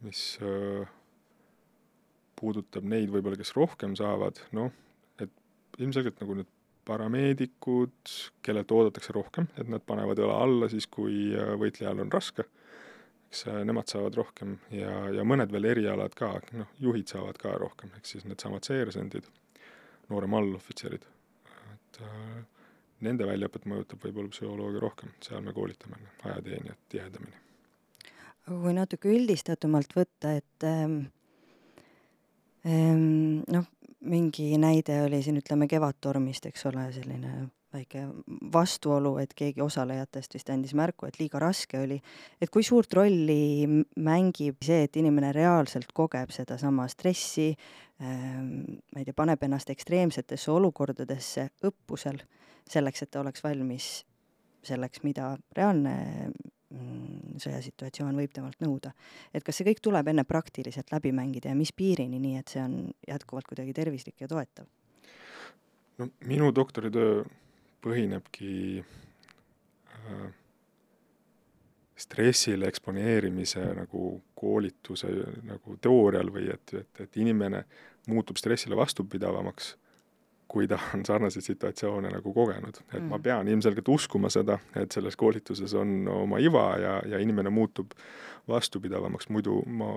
[0.04, 0.88] mis äh,
[2.38, 4.72] puudutab neid võib-olla, kes rohkem saavad, noh,
[5.22, 5.32] et
[5.78, 6.50] ilmselgelt nagu need
[6.84, 8.12] parameedikud,
[8.44, 12.46] kellelt oodatakse rohkem, et nad panevad õla alla siis, kui äh, võitlejal on raske,
[13.28, 17.54] eks äh, nemad saavad rohkem ja, ja mõned veel erialad ka, noh, juhid saavad ka
[17.60, 19.28] rohkem, ehk siis needsamad seersendid,
[20.10, 21.06] noorem allohvitserid,
[21.74, 22.42] et äh,
[23.04, 27.40] nende väljaõpet mõjutab võib-olla psühholoogia rohkem, seal me koolitame ajateenijat tihedamini.
[28.44, 30.98] Aga kui natuke üldistatumalt võtta, et ähm,
[32.68, 33.70] ähm, noh,
[34.04, 38.04] mingi näide oli siin, ütleme, Kevadtormist, eks ole, selline väike
[38.54, 42.00] vastuolu, et keegi osalejatest vist andis märku, et liiga raske oli.
[42.40, 47.50] et kui suurt rolli mängib see, et inimene reaalselt kogeb sedasama stressi
[48.00, 52.22] ähm,, ma ei tea, paneb ennast ekstreemsetesse olukordadesse õppusel,
[52.70, 54.04] selleks, et ta oleks valmis
[54.64, 56.30] selleks, mida reaalne
[57.40, 58.92] sõjasituatsioon võib temalt nõuda.
[59.34, 62.62] et kas see kõik tuleb enne praktiliselt läbi mängida ja mis piirini, nii et see
[62.62, 64.66] on jätkuvalt kuidagi tervislik ja toetav?
[65.98, 67.24] no minu doktoritöö
[67.84, 70.26] põhinebki äh,
[71.96, 75.10] stressile eksponeerimise nagu koolituse
[75.46, 77.64] nagu teoorial või et, et, et inimene
[78.10, 79.74] muutub stressile vastupidavamaks
[80.48, 82.76] kui ta on sarnaseid situatsioone nagu kogenud.
[82.92, 83.08] et mm.
[83.10, 87.94] ma pean ilmselgelt uskuma seda, et selles koolituses on oma iva ja, ja inimene muutub
[88.48, 89.90] vastupidavamaks, muidu ma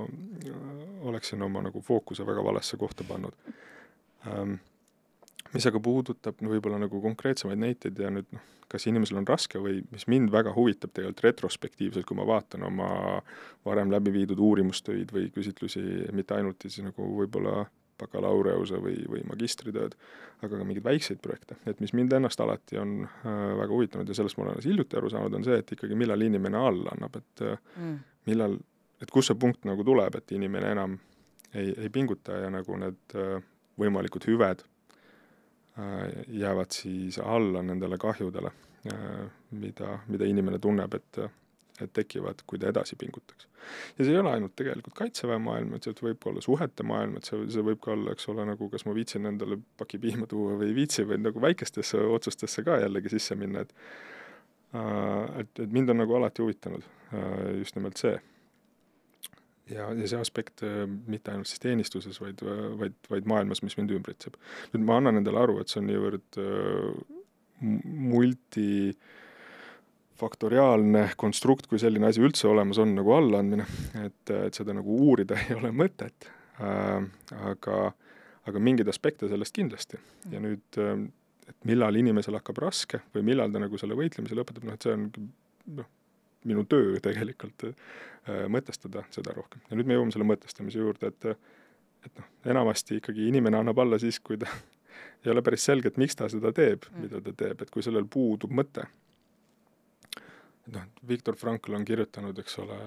[1.01, 3.35] oleksin oma nagu fookuse väga valesse kohta pannud
[4.27, 4.59] ähm,.
[5.53, 9.59] mis aga puudutab no võib-olla nagu konkreetsemaid näiteid ja nüüd noh, kas inimesel on raske
[9.63, 12.89] või mis mind väga huvitab tegelikult retrospektiivselt, kui ma vaatan oma
[13.65, 15.83] varem läbi viidud uurimustöid või küsitlusi,
[16.15, 17.63] mitte ainult siis nagu võib-olla
[17.99, 19.97] bakalaureuse või, või magistritööd,
[20.41, 24.17] aga ka mingeid väikseid projekte, et mis mind ennast alati on äh, väga huvitanud ja
[24.17, 27.19] sellest ma olen alles hiljuti aru saanud, on see, et ikkagi millal inimene alla annab,
[27.21, 27.99] et äh, mm.
[28.29, 28.57] millal,
[29.01, 30.97] et kus see punkt nagu tuleb, et inimene enam
[31.53, 33.37] ei, ei pinguta ja nagu need äh,
[33.77, 34.65] võimalikud hüved
[36.33, 38.49] jäävad siis alla nendele kahjudele
[39.51, 41.19] mida, mida inimene tunneb, et
[41.93, 43.47] tekivad, kui ta edasi pingutaks.
[43.97, 47.17] ja see ei ole ainult tegelikult Kaitseväe maailm, et see võib ka olla suhete maailm,
[47.19, 50.29] et see, see võib ka olla, eks ole, nagu kas ma viitsin endale paki piima
[50.29, 53.75] tuua või ei viitsi või nagu väikestesse otsustesse ka jällegi sisse minna, et
[54.77, 58.15] äh, et, et mind on nagu alati huvitanud äh, just nimelt see.
[59.69, 62.41] ja, ja see aspekt äh, mitte ainult siis teenistuses, vaid,
[62.81, 64.41] vaid, vaid maailmas, mis mind ümbritseb.
[64.73, 66.43] nüüd ma annan endale aru, et see on niivõrd
[67.61, 69.15] multi äh,
[70.17, 73.67] faktoriaalne konstrukt, kui selline asi üldse olemas on, nagu allaandmine,
[74.03, 76.29] et, et seda nagu uurida ei ole mõtet
[76.61, 77.05] äh,,
[77.51, 77.81] aga,
[78.49, 79.99] aga mingeid aspekte sellest kindlasti.
[80.31, 80.95] ja nüüd, äh,
[81.47, 84.95] et millal inimesel hakkab raske või millal ta nagu selle võitlemise lõpetab, noh et see
[84.97, 85.07] on
[85.77, 85.91] noh,
[86.47, 89.63] minu töö tegelikult äh, mõtestada seda rohkem.
[89.69, 91.31] ja nüüd me jõuame selle mõtestamise juurde, et
[92.05, 94.47] et noh, enamasti ikkagi inimene annab alla siis, kui ta
[95.25, 98.05] ei ole päris selge, et miks ta seda teeb, mida ta teeb, et kui sellel
[98.09, 98.85] puudub mõte
[100.73, 102.77] noh, Viktor Frankl on kirjutanud, eks ole,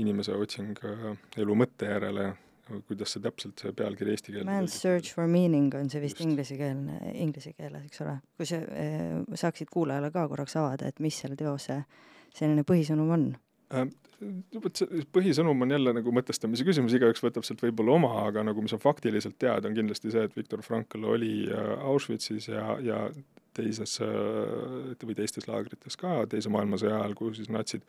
[0.00, 1.08] inimese otsing äh,
[1.42, 2.30] elu mõtte järele,
[2.88, 6.98] kuidas see täpselt, see pealkiri eesti keeles Man's search for meaning on see vist inglisekeelne,
[7.14, 8.18] inglise keeles, eks ole.
[8.36, 11.82] kui sa äh, saaksid kuulajale ka korraks avada, et mis selle teose
[12.36, 13.30] selline põhisõnum on
[13.74, 13.88] äh,?
[14.58, 18.64] vot see põhisõnum on jälle nagu mõtestamise küsimus, igaüks võtab sealt võib-olla oma, aga nagu
[18.64, 23.04] mis on faktiliselt teada, on kindlasti see, et Viktor Frankl oli äh, Auschwitzis ja, ja
[23.58, 27.84] teises äh, või teistes laagrites ka Teise maailmasõja ajal, kuhu siis natsid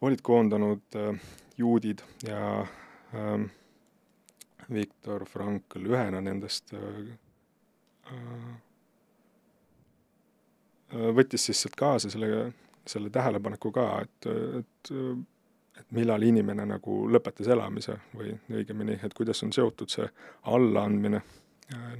[0.00, 1.20] olid koondanud äh,
[1.58, 3.40] juudid ja äh,
[4.72, 7.16] Viktor Frankl ühena nendest äh,
[10.88, 12.52] võttis siis sealt kaasa selle,
[12.88, 14.30] selle tähelepaneku ka, et,
[14.62, 14.94] et
[15.78, 20.08] et millal inimene nagu lõpetas elamise või õigemini, et kuidas on seotud see
[20.50, 21.20] allaandmine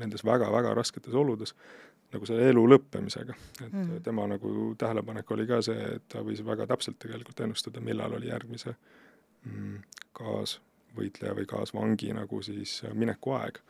[0.00, 1.54] nendes väga-väga rasketes oludes
[2.12, 3.34] nagu selle elu lõppemisega.
[3.64, 4.00] et mm.
[4.04, 8.30] tema nagu tähelepanek oli ka see, et ta võis väga täpselt tegelikult ennustada, millal oli
[8.30, 8.74] järgmise
[9.44, 9.76] mm,
[10.16, 10.58] kaas,
[10.96, 13.60] võitleja või kaasvangi nagu siis minekuaeg.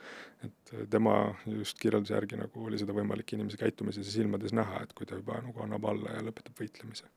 [0.46, 4.92] et tema just kirjelduse järgi nagu oli seda võimalik inimese käitumises ja silmades näha, et
[4.94, 7.11] kui ta juba nagu annab alla ja lõpetab võitlemise.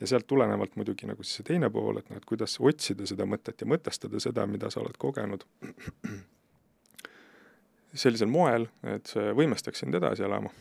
[0.00, 3.26] ja sealt tulenevalt muidugi nagu siis see teine pool, et noh, et kuidas otsida seda
[3.26, 5.48] mõtet ja mõtestada seda, mida sa oled kogenud
[7.98, 10.52] sellisel moel, et see võimestaks sind edasi elama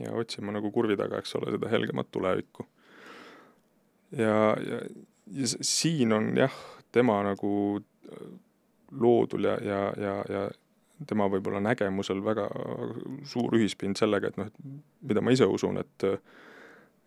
[0.00, 2.66] ja otsima nagu kurvi taga, eks ole, seda helgemat tulevikku.
[4.16, 4.80] ja, ja,
[5.34, 6.54] ja siin on jah,
[6.92, 8.28] tema nagu äh,
[8.92, 10.48] loodul ja, ja, ja, ja
[11.06, 12.48] tema võib-olla nägemusel väga
[13.28, 14.48] suur ühispind sellega, et noh,
[15.06, 16.06] mida ma ise usun, et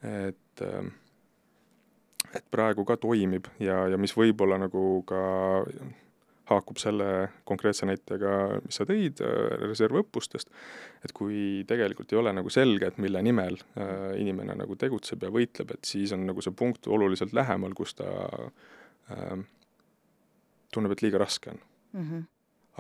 [0.02, 0.64] et
[2.32, 5.22] et praegu ka toimib ja, ja mis võib-olla nagu ka
[6.52, 7.08] haakub selle
[7.48, 8.34] konkreetse näitega,
[8.66, 10.52] mis sa tõid äh, reservõppustest,
[11.06, 15.32] et kui tegelikult ei ole nagu selge, et mille nimel äh, inimene nagu tegutseb ja
[15.34, 18.10] võitleb, et siis on nagu see punkt oluliselt lähemal, kus ta
[19.12, 19.36] äh,
[20.74, 21.62] tunneb, et liiga raske on
[21.94, 22.08] mm.
[22.08, 22.26] -hmm.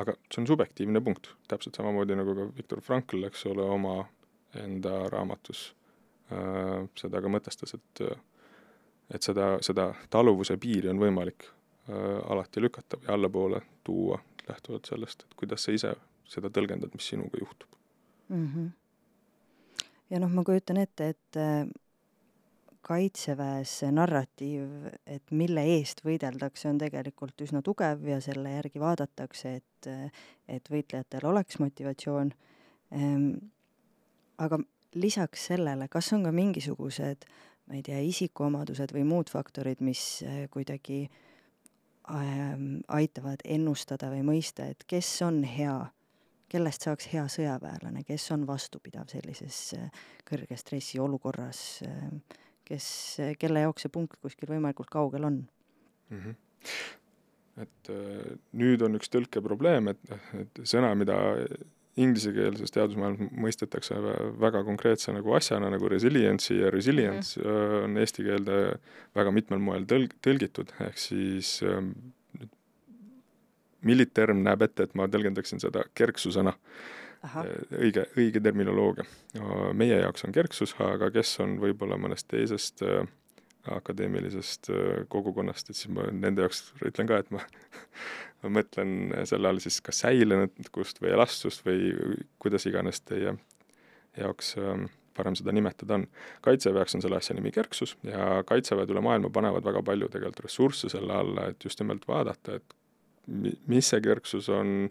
[0.03, 4.05] aga see on subjektiivne punkt, täpselt samamoodi nagu ka Viktor Frankl, eks ole, oma
[4.59, 5.71] enda raamatus
[6.31, 8.05] äh, seda ka mõtestas, et
[9.11, 11.60] et seda, seda taluvuse piiri on võimalik Äh,
[11.91, 15.93] alati lükata või allapoole tuua, lähtuvalt sellest, et kuidas sa ise
[16.31, 17.69] seda tõlgendad, mis sinuga juhtub
[18.29, 18.47] mm.
[18.47, 18.69] -hmm.
[20.09, 21.67] ja noh, ma kujutan ette, et äh,
[22.81, 29.55] kaitseväes see narratiiv, et mille eest võideldakse, on tegelikult üsna tugev ja selle järgi vaadatakse,
[29.61, 29.89] et,
[30.47, 32.33] et võitlejatel oleks motivatsioon
[32.91, 33.31] ehm,.
[34.37, 34.57] aga
[34.93, 37.27] lisaks sellele, kas on ka mingisugused,
[37.67, 41.30] ma ei tea, isikuomadused või muud faktorid, mis äh, kuidagi äh,
[42.07, 45.75] aitavad ennustada või mõista, et kes on hea,
[46.51, 52.87] kellest saaks hea sõjaväelane, kes on vastupidav sellises äh, kõrge stressi olukorras, äh, kes,
[53.39, 55.43] kelle jaoks see punkt kuskil võimalikult kaugel on
[56.09, 56.17] mm.
[56.17, 56.39] -hmm
[57.61, 61.17] et äh, nüüd on üks tõlkeprobleem, et, et sõna, mida
[61.99, 63.97] inglisekeelses teadusmaailmas mõistetakse
[64.39, 67.83] väga konkreetse nagu asjana nagu resiliency ja resilience mm -hmm.
[67.83, 68.57] on eesti keelde
[69.15, 71.91] väga mitmel moel tõlg-, tõlgitud, ehk siis ähm,
[73.81, 76.53] militerm näeb ette, et ma tõlgendaksin seda kerksusena.
[77.21, 77.45] Äh,
[77.77, 79.05] õige, õige terminoloogia.
[79.73, 83.05] meie jaoks on kerksus, aga kes on võib-olla mõnest teisest äh,
[83.69, 87.43] akadeemilisest äh, kogukonnast, et siis ma nende jaoks ütlen ka, et ma
[88.43, 91.93] ma mõtlen selle all siis kas säilenõtkust või elastsust või
[92.41, 93.35] kuidas iganes teie
[94.17, 96.05] jaoks ähm, parem seda nimetada on.
[96.45, 100.45] kaitseväe jaoks on selle asja nimi kerksus ja kaitseväed üle maailma panevad väga palju tegelikult
[100.45, 102.77] ressursse selle alla, et just nimelt vaadata, et
[103.67, 104.89] mis see kerksus on,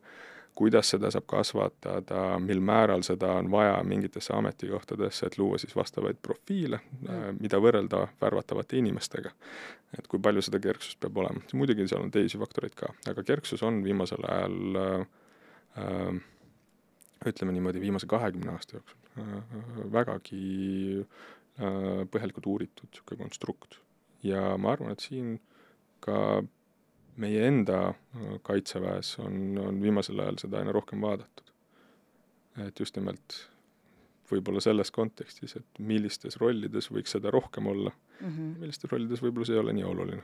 [0.61, 6.19] kuidas seda saab kasvatada, mil määral seda on vaja mingitesse ametikohtadesse, et luua siis vastavaid
[6.21, 9.33] profiile mm., mida võrrelda värvatavate inimestega.
[9.99, 13.65] et kui palju seda kerksust peab olema, muidugi seal on teisi faktoreid ka, aga kerksus
[13.67, 16.21] on viimasel ajal äh,
[17.33, 19.59] ütleme niimoodi, viimase kahekümne aasta jooksul äh,
[19.97, 20.45] vägagi
[21.01, 23.81] äh, põhjalikult uuritud niisugune konstrukt.
[24.23, 25.39] ja ma arvan, et siin
[26.05, 26.43] ka
[27.21, 31.47] meie enda äh, kaitseväes on, on viimasel ajal seda aina rohkem vaadatud.
[32.67, 33.37] et just nimelt
[34.31, 38.53] võib-olla selles kontekstis, et millistes rollides võiks seda rohkem olla mm, -hmm.
[38.63, 40.23] millistes rollides võib-olla see ei ole nii oluline.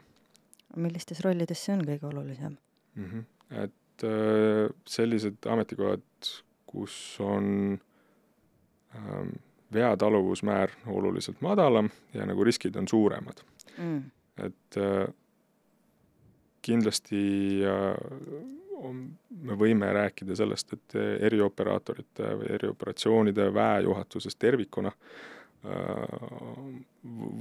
[0.76, 2.56] millistes rollides see on kõige olulisem
[2.94, 3.10] mm?
[3.10, 3.24] -hmm.
[3.64, 6.32] et äh, sellised ametikohad,
[6.66, 7.78] kus on
[8.94, 9.36] ähm,
[9.72, 13.42] veataluvusmäär oluliselt madalam ja nagu riskid on suuremad
[13.78, 14.02] mm..
[14.36, 15.06] et äh,
[16.66, 17.20] kindlasti
[19.46, 20.96] me võime rääkida sellest, et
[21.28, 26.66] erioperaatorite või erioperatsioonide väejuhatuses tervikuna äh,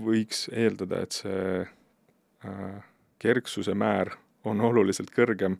[0.05, 2.77] võiks eeldada, et see äh,
[3.19, 4.13] kerksuse määr
[4.45, 5.57] on oluliselt kõrgem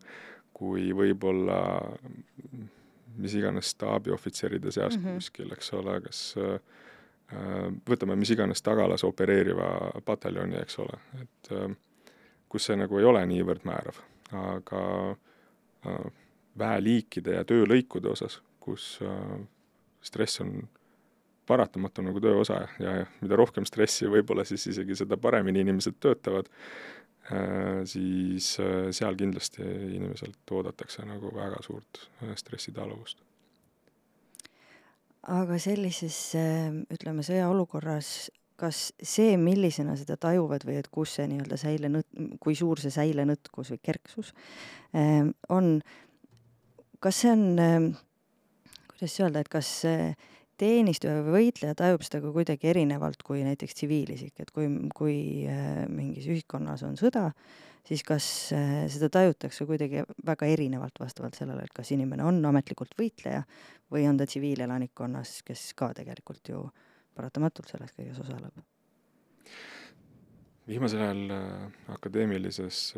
[0.56, 1.60] kui võib-olla
[3.18, 5.14] mis iganes staabiohvitseride seas mm -hmm.
[5.20, 6.60] kuskil, eks ole, kas äh,
[7.90, 11.76] võtame mis iganes tagalas opereeriva pataljoni, eks ole, et äh,
[12.50, 14.00] kus see nagu ei ole niivõrd määrav,
[14.36, 16.08] aga äh,
[16.60, 19.38] väeliikide ja töölõikude osas, kus äh,
[20.06, 20.58] stress on
[21.46, 26.00] paratamatu nagu töö osa ja, ja mida rohkem stressi, võib-olla siis isegi seda paremini inimesed
[26.02, 28.56] töötavad äh,, siis
[28.98, 29.66] seal kindlasti
[29.98, 32.08] inimeselt oodatakse nagu väga suurt
[32.42, 33.22] stressitaluvust.
[35.36, 36.18] aga sellises
[36.94, 38.10] ütleme, sõjaolukorras
[38.60, 43.74] kas see, millisena seda tajuvad või et kus see nii-öelda säilenõt-, kui suur see säilenõtkus
[43.74, 44.32] või kerksus
[44.96, 45.80] ähm, on,
[47.04, 47.92] kas see on, ähm,
[48.94, 49.74] kuidas öelda, et kas
[50.60, 55.18] teenistuja või võitleja tajub seda ka kuidagi erinevalt kui näiteks tsiviilisik, et kui, kui
[55.50, 57.28] äh, mingis ühiskonnas on sõda,
[57.88, 62.96] siis kas äh, seda tajutakse kuidagi väga erinevalt vastavalt sellele, et kas inimene on ametlikult
[63.00, 63.44] võitleja
[63.92, 66.66] või on ta tsiviilelanikkonnas, kes ka tegelikult ju
[67.16, 68.62] paratamatult selles kõiges osaleb?
[70.68, 72.96] viimasel ajal äh, akadeemilises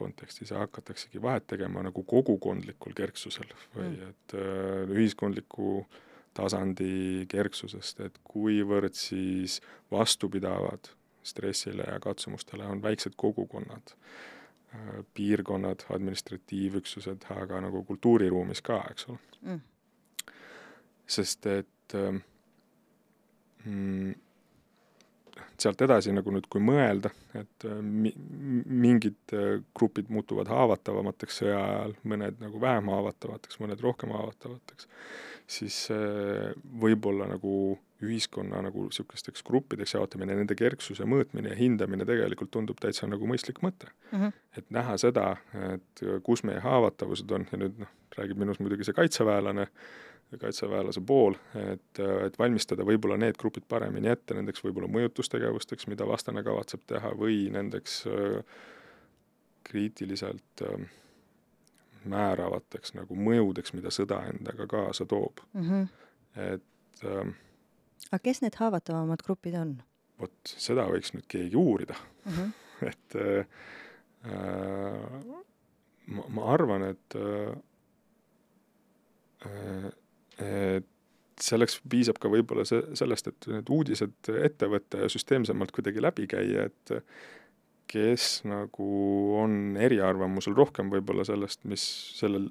[0.00, 4.14] kontekstis hakataksegi vahet tegema nagu kogukondlikul kerksusel või mm.
[4.14, 4.36] et
[4.96, 5.98] ühiskondliku äh,
[6.34, 9.58] tasandi kerksusest, et kuivõrd siis
[9.90, 10.92] vastupidavad
[11.26, 13.94] stressile ja katsumustele on väiksed kogukonnad,
[14.74, 19.60] äh, piirkonnad, administratiivüksused, aga nagu kultuuriruumis ka, eks ole mm..
[21.06, 21.98] sest et
[23.64, 24.14] mm,
[25.60, 28.14] sealt edasi nagu nüüd, kui mõelda, et äh, mi-,
[28.66, 34.88] mingid äh, grupid muutuvad haavatavamateks sõja ajal, mõned nagu vähem haavatavateks, mõned rohkem haavatavateks,
[35.50, 35.86] siis
[36.80, 37.52] võib-olla nagu
[38.04, 43.60] ühiskonna nagu niisugusteks gruppideks jaotamine, nende kerksuse mõõtmine ja hindamine tegelikult tundub täitsa nagu mõistlik
[43.64, 44.18] mõte mm.
[44.18, 44.36] -hmm.
[44.56, 45.26] et näha seda,
[45.74, 49.66] et kus meie haavatavused on ja nüüd noh, räägib minust muidugi see kaitseväelane,
[50.38, 56.44] kaitseväelase pool, et, et valmistada võib-olla need grupid paremini ette nendeks võib-olla mõjutustegevusteks, mida vastane
[56.46, 58.60] kavatseb teha, või nendeks äh,
[59.66, 60.86] kriitiliselt äh,
[62.04, 65.68] määravateks nagu mõjudeks, mida sõda endaga kaasa toob mm.
[65.68, 65.88] -hmm.
[66.54, 67.34] et ähm,
[68.10, 69.76] aga kes need haavatavamad grupid on?
[70.20, 72.32] vot seda võiks nüüd keegi uurida mm.
[72.32, 72.50] -hmm.
[72.90, 73.46] et äh,
[74.24, 75.00] äh,
[76.06, 77.56] ma, ma arvan, et äh,
[80.40, 80.86] et
[81.40, 86.26] selleks piisab ka võib-olla see, sellest, et need uudised ette võtta ja süsteemsemalt kuidagi läbi
[86.30, 86.92] käia, et
[87.90, 88.90] kes nagu
[89.40, 91.84] on eriarvamusel rohkem võib-olla sellest, mis
[92.18, 92.48] sellel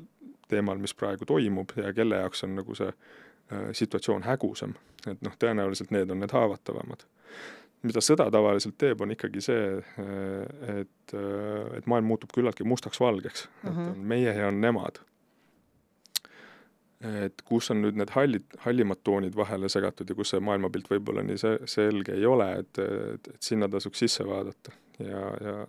[0.50, 4.76] teemal, mis praegu toimub ja kelle jaoks on nagu see äh, situatsioon hägusam.
[5.08, 7.06] et noh, tõenäoliselt need on need haavatavamad.
[7.88, 13.46] mida sõda tavaliselt teeb, on ikkagi see, äh, et, äh, et maailm muutub küllaltki mustaks-valgeks
[13.46, 13.70] uh, -huh.
[13.70, 13.92] et mhm.
[13.92, 15.00] on meie ja on nemad
[17.00, 21.24] et kus on nüüd need hallid, hallimad toonid vahele segatud ja kus see maailmapilt võib-olla
[21.24, 25.60] nii se-, selge ei ole, et, et, et sinna tasuks sisse vaadata ja, ja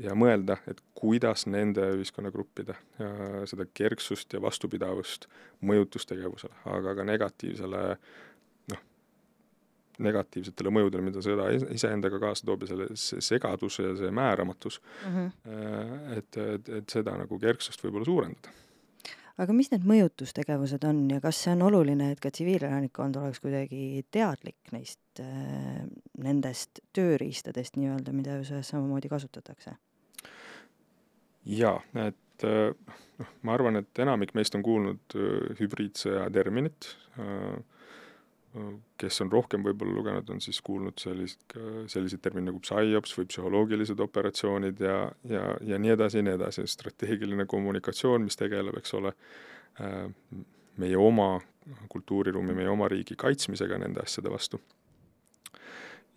[0.00, 2.72] ja mõelda, et kuidas nende ühiskonnagruppide
[3.50, 5.26] seda kerksust ja vastupidavust
[5.68, 7.82] mõjutustegevusele, aga ka negatiivsele
[8.72, 8.82] noh,
[10.06, 15.18] negatiivsetele mõjudele, mida sõda iseendaga kaasa toob ja selle see segadus ja see määramatus mm,
[15.18, 16.16] -hmm.
[16.16, 18.56] et, et, et seda nagu kerksust võib-olla suurendada
[19.38, 24.04] aga mis need mõjutustegevused on ja kas see on oluline, et ka tsiviilelanikkond oleks kuidagi
[24.10, 25.84] teadlik neist äh,,
[26.18, 29.76] nendest tööriistadest nii-öelda, mida ju samamoodi kasutatakse?
[31.46, 32.72] jaa, et äh,
[33.20, 37.60] noh, ma arvan, et enamik meist on kuulnud äh, hübriidsõja terminit äh,
[38.98, 41.42] kes on rohkem võib-olla lugenud, on siis kuulnud sellist,
[41.92, 44.96] selliseid termineid nagu psyops või psühholoogilised operatsioonid ja,
[45.30, 49.14] ja, ja nii edasi ja nii edasi, strateegiline kommunikatsioon, mis tegeleb, eks ole,
[50.82, 51.36] meie oma
[51.92, 54.60] kultuuriruumi, meie oma riigi kaitsmisega nende asjade vastu.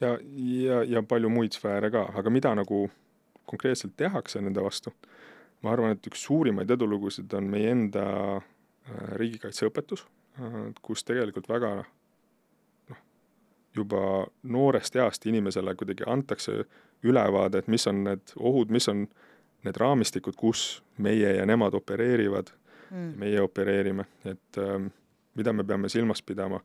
[0.02, 0.18] ja,
[0.66, 2.88] ja, ja palju muid sfääre ka, aga mida nagu
[3.46, 4.94] konkreetselt tehakse nende vastu,
[5.62, 8.06] ma arvan, et üks suurimaid edulugusid on meie enda
[8.40, 8.48] äh,
[9.22, 10.08] riigikaitseõpetus,
[10.40, 11.84] äh, kus tegelikult väga
[13.76, 16.64] juba noorest east inimesele kuidagi antakse
[17.04, 19.08] ülevaade, et mis on need ohud, mis on
[19.64, 22.52] need raamistikud, kus meie ja nemad opereerivad
[22.90, 24.88] mm., meie opereerime, et ähm,
[25.36, 26.60] mida me peame silmas pidama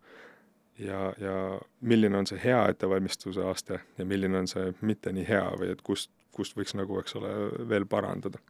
[0.79, 5.47] ja, ja milline on see hea ettevalmistuse aste ja milline on see mitte nii hea
[5.59, 7.33] või et kust, kust võiks nagu, eks ole,
[7.69, 8.43] veel parandada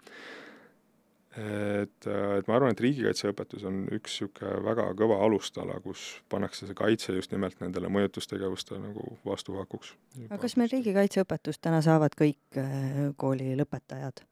[1.39, 6.79] et, et ma arvan, et riigikaitseõpetus on üks niisugune väga kõva alustala, kus pannakse see
[6.79, 9.95] kaitse just nimelt nendele mõjutustegevuste nagu vastuhakuks.
[10.29, 14.25] aga kas meil riigikaitseõpetust täna saavad kõik äh, kooli lõpetajad?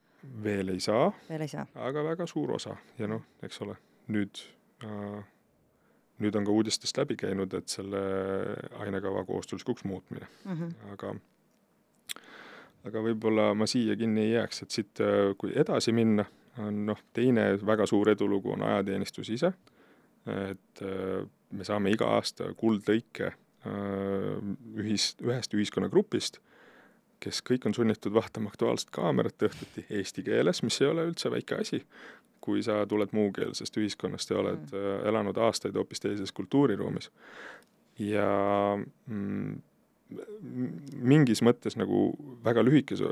[0.43, 1.13] veel ei saa.
[1.29, 1.67] veel ei saa?
[1.89, 3.79] aga väga suur osa ja noh, eks ole,
[4.13, 4.43] nüüd
[4.85, 5.23] äh,
[6.23, 8.03] nüüd on ka uudistest läbi käinud, et selle
[8.81, 10.93] ainekava kohustuslikuks muutmine mm, -hmm.
[10.97, 11.15] aga
[12.87, 16.25] aga võib-olla ma siia kinni ei jääks, et siit, äh, kui edasi minna,
[16.57, 19.53] noh, teine väga suur edulugu on ajateenistus ise,
[20.27, 24.31] et äh, me saame iga aasta kuldlõike äh,
[24.83, 26.41] ühis, ühest ühiskonnagrupist,
[27.23, 31.61] kes kõik on sunnitud vaatama Aktuaalset kaamerat õhtuti eesti keeles, mis ei ole üldse väike
[31.63, 31.81] asi,
[32.45, 34.83] kui sa tuled muukeelsest ühiskonnast ja oled mm.
[34.83, 37.11] Äh, elanud aastaid hoopis teises kultuuriruumis.
[37.99, 38.29] ja
[39.07, 39.57] mm,
[41.03, 42.11] mingis mõttes nagu
[42.45, 43.09] väga lühikese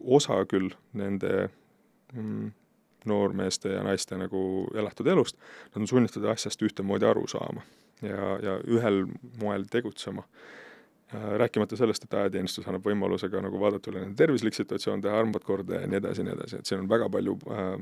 [0.00, 1.50] osa küll nende
[2.14, 2.52] mm,
[3.08, 5.38] noormeeste ja naiste nagu elatud elust,
[5.74, 7.62] nad on sunnitud asjast ühtemoodi aru saama.
[8.02, 9.04] ja, ja ühel
[9.40, 10.24] moel tegutsema
[11.14, 15.16] Äh, rääkimata sellest, et ajateenistus annab võimaluse ka nagu vaadata üle nende tervislik situatsioon, teha
[15.18, 17.72] armbad korda ja nii edasi ja nii edasi, et siin on väga palju äh,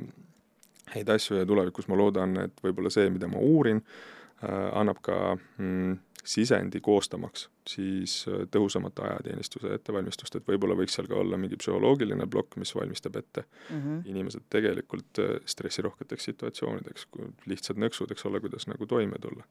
[0.95, 5.19] häid asju ja tulevikus ma loodan, et võib-olla see, mida ma uurin äh,, annab ka
[5.37, 11.59] mm, sisendi koostamaks siis äh, tõhusamat ajateenistuse ettevalmistust, et võib-olla võiks seal ka olla mingi
[11.61, 14.01] psühholoogiline plokk, mis valmistab ette mm -hmm.
[14.11, 17.09] inimesed tegelikult äh, stressirohketeks situatsioonideks,
[17.47, 19.45] lihtsad nõksud, eks ole, kuidas nagu toime tulla.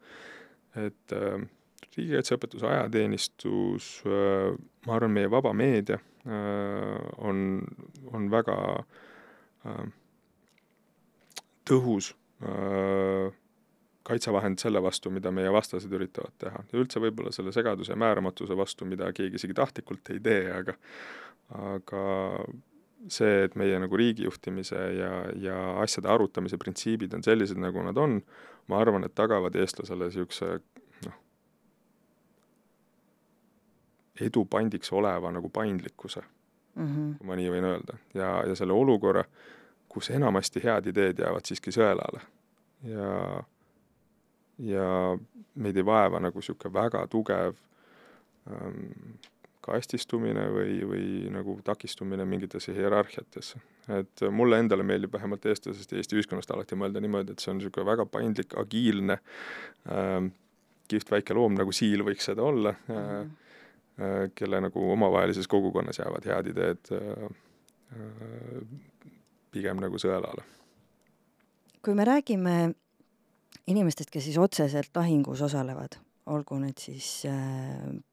[0.76, 1.48] et äh,
[1.98, 4.58] riigikaitseõpetus, ajateenistus, äh,
[4.88, 7.62] ma arvan, meie vaba meedia äh, on,
[8.14, 8.58] on väga
[9.66, 9.84] äh,
[11.68, 12.14] tõhus
[14.08, 16.64] kaitsevahend selle vastu, mida meie vastased üritavad teha.
[16.72, 20.78] ja üldse võib-olla selle segaduse ja määramatuse vastu, mida keegi isegi tahtlikult ei tee, aga
[21.58, 22.02] aga
[23.14, 28.20] see, et meie nagu riigijuhtimise ja, ja asjade arutamise printsiibid on sellised, nagu nad on,
[28.68, 30.58] ma arvan, et tagavad eestlasele niisuguse
[34.22, 37.18] edu pandiks oleva nagu paindlikkuse mm, -hmm.
[37.18, 39.24] kui ma nii võin öelda, ja, ja selle olukorra,
[39.90, 42.22] kus enamasti head ideed jäävad siiski sõelale.
[42.84, 43.44] ja,
[44.60, 45.18] ja
[45.56, 47.58] meid ei vaeva nagu niisugune väga tugev
[48.52, 49.18] ähm,
[49.62, 53.60] kastistumine või, või nagu takistumine mingitesse hierarhiatesse.
[53.98, 57.60] et mulle endale meeldib vähemalt eestlasest ja Eesti ühiskonnast alati mõelda niimoodi, et see on
[57.60, 59.20] niisugune väga paindlik, agiilne
[59.92, 60.32] ähm,
[60.88, 62.96] kihvt väike loom, nagu siil võiks seda olla mm.
[62.96, 63.36] -hmm
[64.02, 67.24] Äh, kelle nagu omavahelises kogukonnas jäävad head ideed äh,
[67.98, 68.62] äh,
[69.52, 70.44] pigem nagu sõelale.
[71.82, 72.76] kui me räägime
[73.68, 75.98] inimestest, kes siis otseselt lahingus osalevad,
[76.28, 77.08] olgu need siis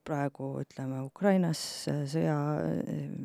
[0.06, 1.60] praegu ütleme Ukrainas
[2.10, 2.36] sõja,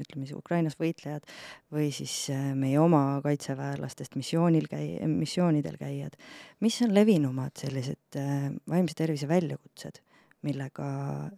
[0.01, 1.25] ütleme siis Ukrainas võitlejad
[1.73, 2.15] või siis
[2.57, 6.17] meie oma kaitseväelastest missioonil käi-, missioonidel käijad,
[6.65, 8.21] mis on levinumad sellised
[8.69, 10.01] vaimse tervise väljakutsed
[10.45, 10.89] millega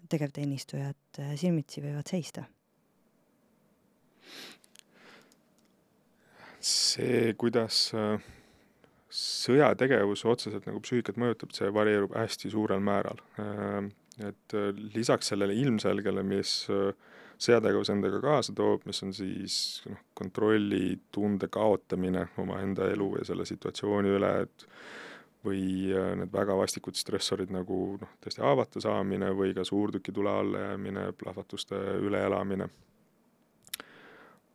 [0.10, 2.46] tegevteenistujad äh, silmitsi võivad seista?
[6.62, 8.22] see, kuidas äh,
[9.12, 13.22] sõjategevus otseselt nagu psüühikat mõjutab, see varieerub hästi suurel määral.
[13.42, 13.90] Äh,
[14.28, 14.54] et
[14.94, 16.52] lisaks sellele ilmselgele, mis
[17.42, 19.56] sõjategevus endaga kaasa toob, mis on siis
[19.90, 24.68] noh, kontrollitunde kaotamine omaenda elu ja selle situatsiooni üle, et
[25.46, 31.08] või äh, need väga vastikud stressorid nagu noh, tõesti haavata saamine või ka suurtükitule allajäämine,
[31.18, 32.70] plahvatuste üleelamine.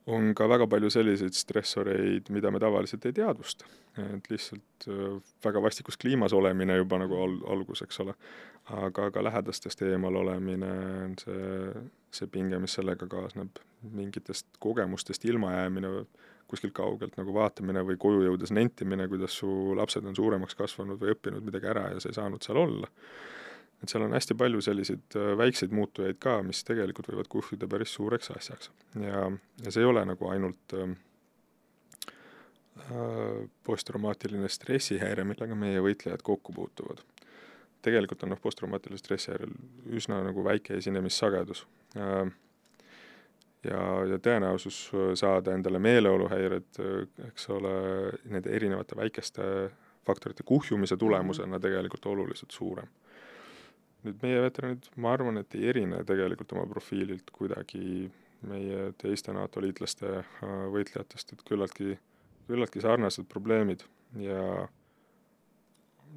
[0.07, 3.67] On ka väga palju selliseid stressoreid, mida me tavaliselt ei teadvusta.
[3.97, 8.13] et lihtsalt äh, väga vastikus kliimas olemine juba nagu al-, algus, eks ole,
[8.77, 10.73] aga ka lähedastest eemal olemine,
[11.23, 11.71] see,
[12.13, 13.57] see pinge, mis sellega kaasneb,
[13.97, 15.93] mingitest kogemustest ilmajäämine,
[16.47, 19.49] kuskilt kaugelt nagu vaatamine või koju jõudes nentimine, kuidas su
[19.79, 22.93] lapsed on suuremaks kasvanud või õppinud midagi ära ja sa ei saanud seal olla.
[23.83, 27.95] Et seal on hästi palju selliseid äh, väikseid muutujaid ka, mis tegelikult võivad kuhjuda päris
[27.97, 28.71] suureks asjaks.
[29.01, 29.27] ja,
[29.65, 30.97] ja see ei ole nagu ainult ähm,
[32.87, 37.05] äh, posttraumaatiline stressihäire, millega meie võitlejad kokku puutuvad.
[37.83, 39.55] tegelikult on noh, posttraumaatilise stressihäirel
[40.01, 41.67] üsna nagu väike esinemissagedus
[41.97, 42.35] äh,
[43.71, 47.75] ja, ja tõenäosus äh, saada endale meeleoluhäired, äh, eks ole,
[48.31, 49.49] nende erinevate väikeste
[50.07, 52.89] faktorite kuhjumise tulemusena tegelikult oluliselt suurem.
[54.07, 58.09] Nüüd meie veteranid, ma arvan, et ei erine tegelikult oma profiililt kuidagi
[58.47, 61.99] meie teiste NATO liitlaste äh, võitlejatest, et küllaltki,
[62.49, 63.85] küllaltki sarnased probleemid
[64.23, 64.43] ja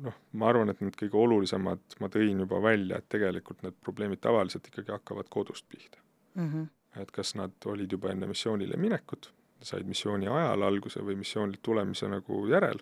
[0.05, 4.21] noh, ma arvan, et need kõige olulisemad ma tõin juba välja, et tegelikult need probleemid
[4.23, 6.03] tavaliselt ikkagi hakkavad kodust pihta
[6.35, 6.51] mm.
[6.51, 6.67] -hmm
[6.97, 9.29] et kas nad olid juba enne missioonile minekut,
[9.61, 12.81] said missiooni ajal alguse või missioonilt tulemise nagu järel,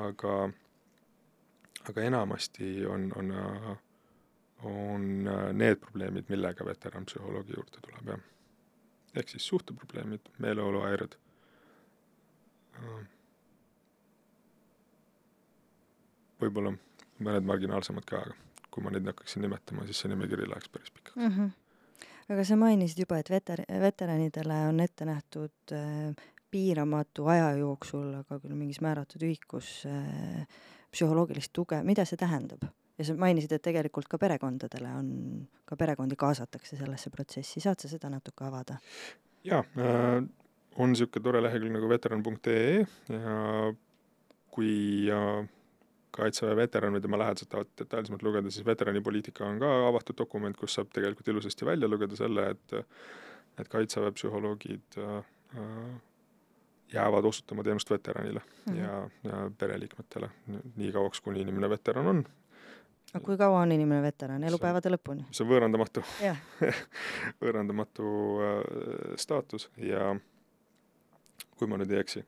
[0.00, 0.36] aga,
[1.88, 3.32] aga enamasti on, on,
[4.68, 8.20] on need probleemid, millega veteran psühholoogi juurde tuleb, jah.
[9.16, 11.16] ehk siis suhteprobleemid, meeleoluhäired,
[16.42, 16.74] võib-olla
[17.22, 21.18] mõned marginaalsemad ka, aga kui ma neid hakkaksin nimetama, siis see nimekiri läheks päris pikaks
[21.18, 21.34] mm.
[21.34, 21.50] -hmm
[22.32, 26.14] aga sa mainisid juba, et veter-, veteranidele on ette nähtud äh,
[26.50, 30.46] piiramatu aja jooksul, aga küll mingis määratud ühikus äh,
[30.92, 32.64] psühholoogilist tuge, mida see tähendab?
[32.98, 35.08] Ja sa mainisid, et tegelikult ka perekondadele on,
[35.68, 38.78] ka perekondi kaasatakse sellesse protsessi, saad sa seda natuke avada?
[39.44, 40.20] jaa äh,,
[40.78, 43.72] on niisugune tore lehekülg nagu veteran.ee ja
[44.52, 44.72] kui
[45.10, 45.48] äh,
[46.12, 50.76] kaitseväe veteran või tema lähedased tahavad detailsemalt lugeda, siis veteranipoliitika on ka avatud dokument, kus
[50.76, 52.78] saab tegelikult ilusasti välja lugeda selle, et
[53.60, 55.24] et kaitseväe psühholoogid äh,
[56.92, 58.78] jäävad osutama teenust veteranile mm -hmm.
[58.78, 60.30] ja, ja pereliikmetele
[60.76, 62.24] nii kauaks, kuni inimene veteran on.
[63.12, 65.26] Aga kui kaua on inimene veteran, elupäevade lõpuni?
[65.30, 66.04] see on võõrandamatu
[67.42, 68.08] võõrandamatu
[68.40, 68.60] äh,
[69.20, 70.14] staatus ja
[71.58, 72.24] kui ma nüüd ei eksi,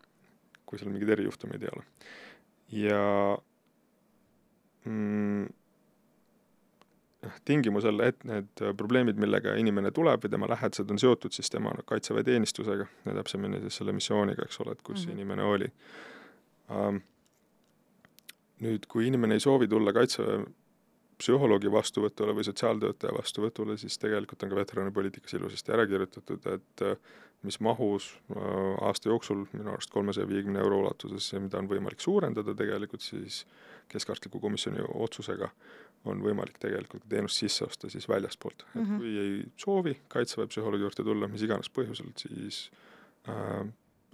[0.68, 1.85] kui seal mingeid erijuhtumeid ei ole.
[2.85, 3.03] ja
[4.85, 5.49] mm,
[7.49, 12.87] tingimusel, et need probleemid, millega inimene tuleb või tema lähedased on seotud siis tema kaitseväeteenistusega
[13.07, 15.16] ja täpsemini siis selle missiooniga, eks ole, et kus mm -hmm.
[15.16, 15.70] inimene oli
[16.68, 17.01] um,.
[18.61, 20.45] nüüd, kui inimene ei soovi tulla kaitseväe
[21.25, 26.85] psühholoogi vastuvõtule või sotsiaaltöötaja vastuvõtule, siis tegelikult on ka veteranipoliitikas ilusasti ära kirjutatud, et
[27.45, 28.37] mis mahus äh,
[28.89, 33.45] aasta jooksul, minu arust kolmesaja viiekümne euro ulatuses mida on võimalik suurendada tegelikult siis
[33.93, 35.51] keskarstliku komisjoni otsusega,
[36.09, 38.99] on võimalik tegelikult teenust sisse osta siis väljaspoolt, et mm -hmm.
[38.99, 42.70] kui ei soovi kaitseväe psühholoogi juurde tulla, mis iganes põhjusel, siis
[43.29, 43.61] äh,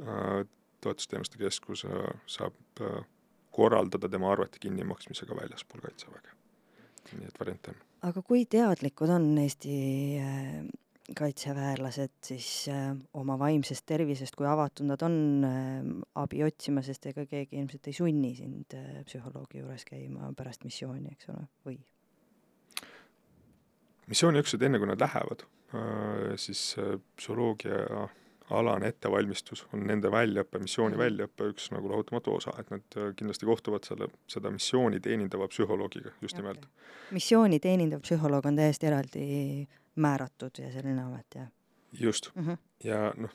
[0.06, 0.46] äh,
[0.80, 3.04] toetusteenuste keskus äh, saab äh,
[3.50, 6.39] korraldada tema arvete kinnimaksmisega väljaspool kaitseväge.
[7.18, 7.82] Nii et variante on.
[8.11, 9.76] aga kui teadlikud on Eesti
[10.20, 10.54] äh,
[11.16, 15.92] kaitseväelased siis äh, oma vaimsest tervisest, kui avatud nad on äh,
[16.22, 18.76] abi otsima, sest ega keegi ilmselt ei sunni sind
[19.08, 21.80] psühholoogi juures käima pärast missiooni, eks ole, või?
[24.11, 26.72] missiooniüksused, enne kui nad lähevad äh,, siis
[27.16, 28.08] psühholoogia
[28.51, 31.03] alane ettevalmistus on nende väljaõppe, missiooni mhm.
[31.05, 36.14] väljaõppe üks nagu lahutamatu osa, et nad äh, kindlasti kohtuvad selle, seda missiooni teenindava psühholoogiga
[36.22, 36.42] just okay.
[36.42, 36.66] nimelt.
[37.11, 39.28] missiooni teenindav psühholoog on täiesti eraldi
[40.01, 41.48] määratud ja selline amet, jah?
[42.01, 42.59] just mm, -hmm.
[42.84, 43.34] ja noh,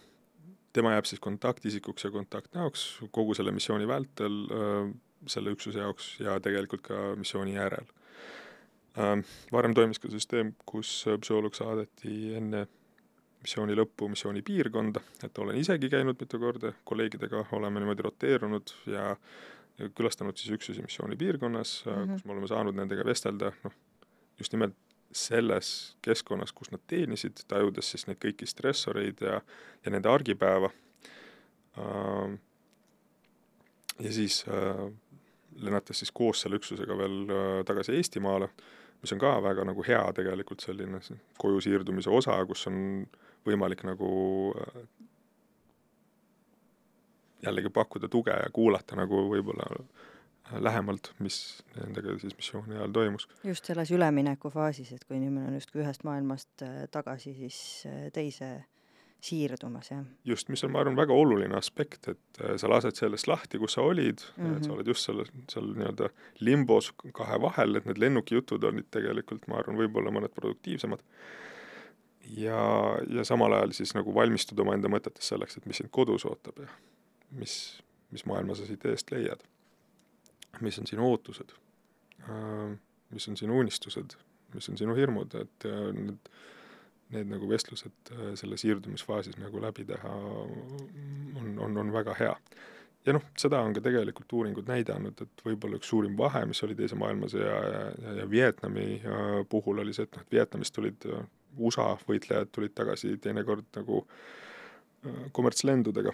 [0.74, 4.96] tema jääb siis kontaktisikuks ja kontaktnäoks kogu selle missiooni vältel äh,
[5.28, 7.86] selle üksuse jaoks ja tegelikult ka missiooni järel
[8.98, 9.24] äh,.
[9.52, 12.68] varem toimis ka süsteem, kus psühholoog saadeti enne
[13.46, 19.12] missiooni lõppu missiooni piirkonda, et olen isegi käinud mitu korda, kolleegidega oleme niimoodi roteerunud ja
[19.96, 22.14] külastanud siis üksusi missiooni piirkonnas mm, -hmm.
[22.14, 23.74] kus me oleme saanud nendega vestelda, noh,
[24.40, 24.76] just nimelt
[25.16, 29.40] selles keskkonnas, kus nad teenisid, tajudes siis neid kõiki stressoreid ja,
[29.86, 30.70] ja nende argipäeva.
[31.80, 32.34] Ähm,
[34.00, 34.82] ja siis äh,
[35.56, 38.50] lennates siis koos selle üksusega veel äh, tagasi Eestimaale,
[39.02, 41.00] mis on ka väga nagu hea tegelikult selline
[41.40, 42.78] koju siirdumise osa, kus on
[43.46, 44.10] võimalik nagu
[44.60, 44.82] äh,
[47.46, 49.70] jällegi pakkuda tuge ja kuulata nagu võib-olla
[50.52, 53.28] lähemalt, mis nendega siis missiooni ajal toimus.
[53.44, 57.58] just selles üleminekufaasis, et kui inimene on justkui ühest maailmast äh, tagasi siis
[57.90, 58.50] äh, teise
[59.26, 60.04] siirdumas, jah.
[60.26, 63.78] just, mis on, ma arvan, väga oluline aspekt, et äh, sa lased sellest lahti, kus
[63.78, 64.58] sa olid mm, -hmm.
[64.58, 66.12] et sa oled just selle, seal nii-öelda
[66.46, 71.02] limbos kahe vahel, et need lennukijutud olid tegelikult, ma arvan, võib-olla mõned produktiivsemad.
[72.38, 76.60] Ja, ja samal ajal siis nagu valmistud omaenda mõtetes selleks, et mis sind kodus ootab
[76.64, 76.70] ja
[77.36, 77.56] mis,
[78.14, 79.44] mis maailma sa siit eest leiad.
[80.64, 81.52] Mis on sinu ootused,
[82.30, 82.76] äh,
[83.12, 84.16] mis on sinu unistused,
[84.56, 86.30] mis on sinu hirmud, et äh, need,
[87.16, 92.34] need nagu vestlused äh, selle siirdumisfaasis nagu läbi teha on, on, on väga hea.
[93.06, 96.78] ja noh, seda on ka tegelikult uuringud näidanud, et võib-olla üks suurim vahe, mis oli
[96.78, 98.88] Teise maailmasõja ja, ja, ja Vietnami
[99.50, 101.06] puhul, oli see, et noh, et Vietnamist tulid
[101.58, 104.06] USA võitlejad tulid tagasi teinekord nagu
[105.32, 106.14] kommertslendudega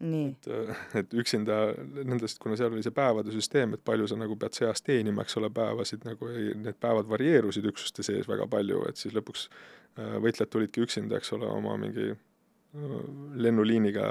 [0.00, 1.58] et, äh, et üksinda
[2.04, 5.38] nendest, kuna seal oli see päevade süsteem, et palju sa nagu pead sõjas teenima, eks
[5.40, 10.16] ole, päevasid nagu ei, need päevad varieerusid üksuste sees väga palju, et siis lõpuks äh,
[10.24, 12.98] võitlejad tulidki üksinda, eks ole, oma mingi äh,
[13.46, 14.08] lennuliiniga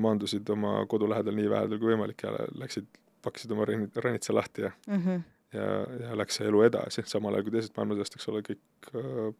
[0.00, 2.86] maandusid oma kodu lähedal nii vähedal kui võimalik ja läksid,
[3.20, 5.24] pakkisid oma ranitsa lahti ja mm -hmm.
[5.54, 5.66] Ja,
[6.00, 9.36] ja läks see elu edasi, samal ajal kui teisest maailmasõjast, eks ole, kõik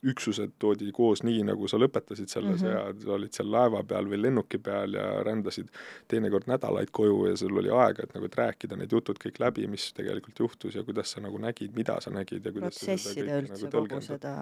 [0.00, 2.62] üksused toodi koos nii, nagu sa lõpetasid selle mm -hmm.
[2.64, 5.68] sõja, sa olid seal laeva peal või lennuki peal ja rändasid
[6.08, 9.66] teinekord nädalaid koju ja sul oli aega, et nagu, et rääkida need jutud kõik läbi,
[9.66, 13.68] mis tegelikult juhtus ja kuidas sa nagu nägid, mida sa nägid ja kuidas protsessida üldse
[13.68, 14.34] nagu kogu seda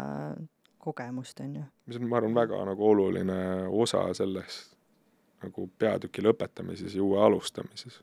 [0.79, 1.65] kogemust, on ju.
[1.87, 4.77] mis on, ma arvan, väga nagu oluline osa sellest
[5.43, 8.01] nagu peatüki lõpetamises ja uue alustamises,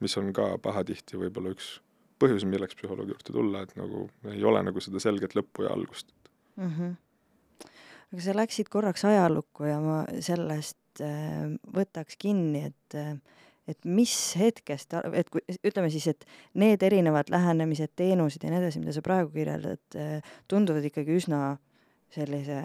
[0.00, 1.76] mis on ka pahatihti võib-olla üks
[2.22, 6.12] põhjus, milleks psühholoogi juurde tulla, et nagu ei ole nagu seda selget lõppu ja algust
[6.56, 6.70] mm.
[6.70, 6.94] -hmm.
[8.12, 13.16] aga sa läksid korraks ajalukku ja ma sellest äh, võtaks kinni, et äh,
[13.66, 18.82] et mis hetkest, et kui ütleme siis, et need erinevad lähenemised, teenused ja nii edasi,
[18.82, 21.40] mida sa praegu kirjeldad äh,, tunduvad ikkagi üsna
[22.14, 22.60] sellise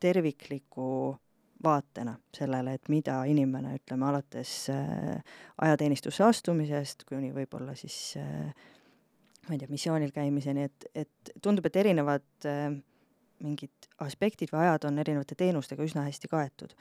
[0.00, 1.16] tervikliku
[1.64, 8.52] vaatena sellele, et mida inimene, ütleme, alates äh, ajateenistusse astumisest kuni võib-olla siis äh,
[9.46, 12.70] ma ei tea, missioonil käimiseni, et, et tundub, et erinevad äh,
[13.44, 16.74] mingid aspektid või ajad on erinevate teenustega üsna hästi kaetud.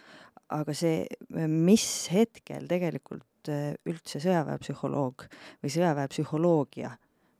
[0.56, 1.06] aga see,
[1.50, 5.28] mis hetkel tegelikult äh, üldse sõjaväepsühholoog
[5.64, 6.96] või sõjaväepsühholoogia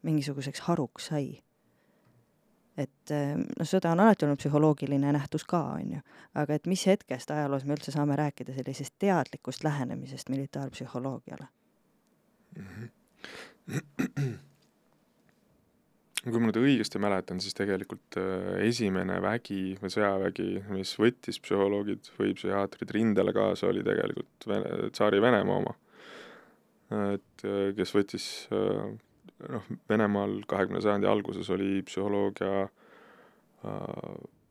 [0.06, 1.42] mingisuguseks haruks sai.
[2.78, 6.02] et noh, sõda on alati olnud psühholoogiline nähtus ka, on ju,
[6.36, 11.48] aga et mis hetkest ajaloos me üldse saame rääkida sellisest teadlikust lähenemisest militaarpsühholoogiale
[12.58, 12.68] mm?
[12.68, 14.55] -hmm
[16.26, 22.10] kui ma nüüd õigesti mäletan, siis tegelikult äh, esimene vägi või sõjavägi, mis võttis psühholoogid
[22.18, 25.76] või psühhiaatrid rindele kaasa, oli tegelikult Vene, tsaari Venemaa oma.
[27.14, 28.88] et äh, kes võttis äh,
[29.54, 32.70] noh, Venemaal kahekümne sajandi alguses oli psühholoogia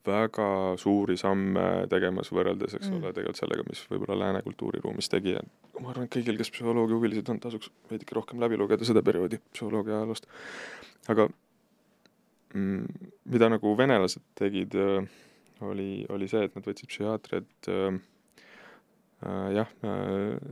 [0.04, 0.46] väga
[0.80, 2.96] suuri samme tegemas võrreldes, eks mm.
[2.98, 6.98] ole, tegelikult sellega, mis võib-olla lääne kultuuriruumis tegi, et ma arvan, et kõigil, kes psühholoogia
[6.98, 10.28] huvilised on, tasuks veidike rohkem läbi lugeda seda perioodi psühholoogia ajaloost.
[11.14, 11.28] aga
[12.54, 15.06] mida nagu venelased tegid, äh,
[15.64, 18.00] oli, oli see, et nad võtsid psühhiaatriat äh,
[19.26, 19.70] äh, jah,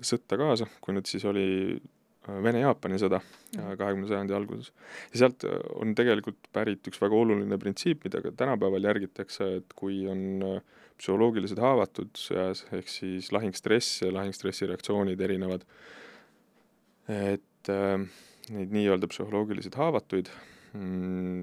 [0.04, 1.46] sõtta kaasa, kui nüüd siis oli
[2.22, 3.72] Vene-Jaapani sõda mhm.
[3.80, 4.70] kahekümne sajandi alguses.
[5.10, 10.04] ja sealt on tegelikult pärit üks väga oluline printsiip, mida ka tänapäeval järgitakse, et kui
[10.10, 10.60] on
[11.00, 15.66] psühholoogilised haavatud sõjas, ehk siis lahingstress ja lahingstressi reaktsioonid erinevad,
[17.10, 20.30] et neid nii-öelda psühholoogiliselt haavatuid
[20.78, 21.42] mm,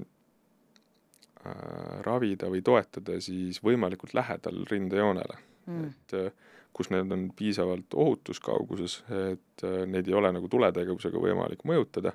[2.04, 5.84] ravida või toetada siis võimalikult lähedal rindejoonele mm..
[5.86, 6.32] et äh,
[6.76, 9.00] kus need on piisavalt ohutuskauguses,
[9.32, 12.12] et äh, neid ei ole nagu tuletegevusega võimalik mõjutada,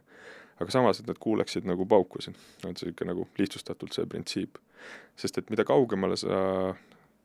[0.62, 2.38] aga samas, et nad kuuleksid nagu paukusid.
[2.64, 4.58] on see niisugune nagu lihtsustatult see printsiip.
[5.16, 6.76] sest et mida kaugemale sa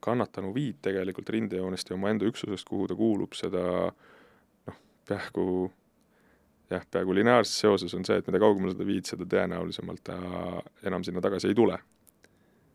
[0.01, 3.93] kannatanu viid tegelikult rindejoonest ja omaenda üksusest, kuhu ta kuulub, seda
[4.67, 4.77] noh,
[5.09, 5.71] peaaegu
[6.71, 10.19] jah, peaaegu lineaarses seoses on see, et mida kaugemale seda viid, seda tõenäolisemalt ta
[10.87, 11.79] enam sinna tagasi ei tule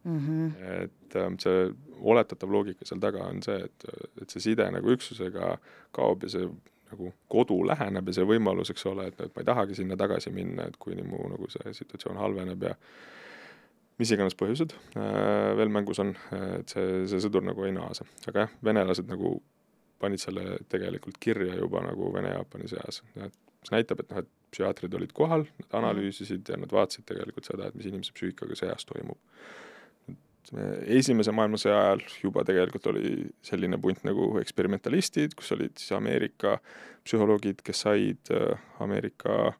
[0.03, 0.19] mm.
[0.19, 0.51] -hmm.
[0.83, 3.89] et ähm, see oletatav loogika seal taga on see, et,
[4.21, 5.57] et see side nagu üksusega
[5.95, 6.49] kaob ja see
[6.91, 10.31] nagu kodu läheneb ja see võimalus, eks ole, et, et ma ei tahagi sinna tagasi
[10.31, 12.75] minna, et kuni mu nagu see situatsioon halveneb ja
[13.99, 16.13] mis iganes põhjused äh, veel mängus on,
[16.59, 18.05] et see, see sõdur nagu ei naase.
[18.27, 19.37] aga jah, venelased nagu
[19.99, 24.95] panid selle tegelikult kirja juba nagu Vene-Jaapani sõjas, et mis näitab, et noh, et psühhiaatrid
[24.95, 25.77] olid kohal, nad mhm.
[25.81, 29.17] analüüsisid ja nad vaatasid tegelikult seda, et mis inimese psüühikaga sõjas toimub.
[30.93, 36.59] esimese maailmasõja ajal juba tegelikult oli selline punt nagu eksperimentalistid, kus olid siis Ameerika
[37.05, 39.55] psühholoogid, kes said äh, Ameerika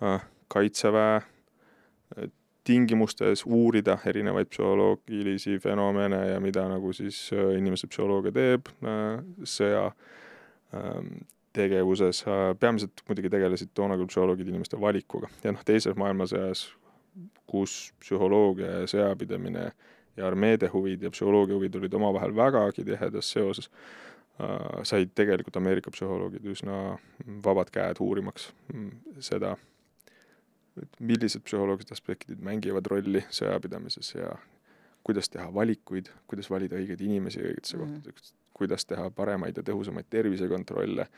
[0.00, 2.30] äh, kaitseväe äh,
[2.64, 7.28] tingimustes uurida erinevaid psühholoogilisi fenomene ja mida nagu siis
[7.58, 8.70] inimese psühholoogia teeb
[9.44, 9.90] sõja
[10.72, 11.10] ähm,
[11.54, 15.30] tegevuses, äh, peamiselt muidugi tegelesid toona küll psühholoogid inimeste valikuga.
[15.44, 16.66] Ja noh, teises maailmasõjas,
[17.50, 19.68] kus psühholoogia ja sõjapidamine
[20.16, 23.68] ja armeede huvid ja psühholoogia huvid olid omavahel vägagi tihedas seoses
[24.40, 26.96] äh,, said tegelikult Ameerika psühholoogid üsna
[27.44, 29.54] vabad käed uurimaks mm, seda,
[30.80, 34.34] et millised psühholoogilised aspektid mängivad rolli sõjapidamises ja
[35.04, 40.06] kuidas teha valikuid, kuidas valida õigeid inimesi õigetesse mm kohtadesse, kuidas teha paremaid ja tõhusamaid
[40.10, 41.08] tervisekontrolle,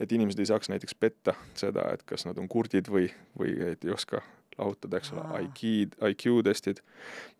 [0.00, 3.06] et inimesed ei saaks näiteks petta seda, et kas nad on kurdid või,
[3.38, 4.20] või et ei oska
[4.58, 6.82] lahutada, eks ole, IQ, IQ-testid,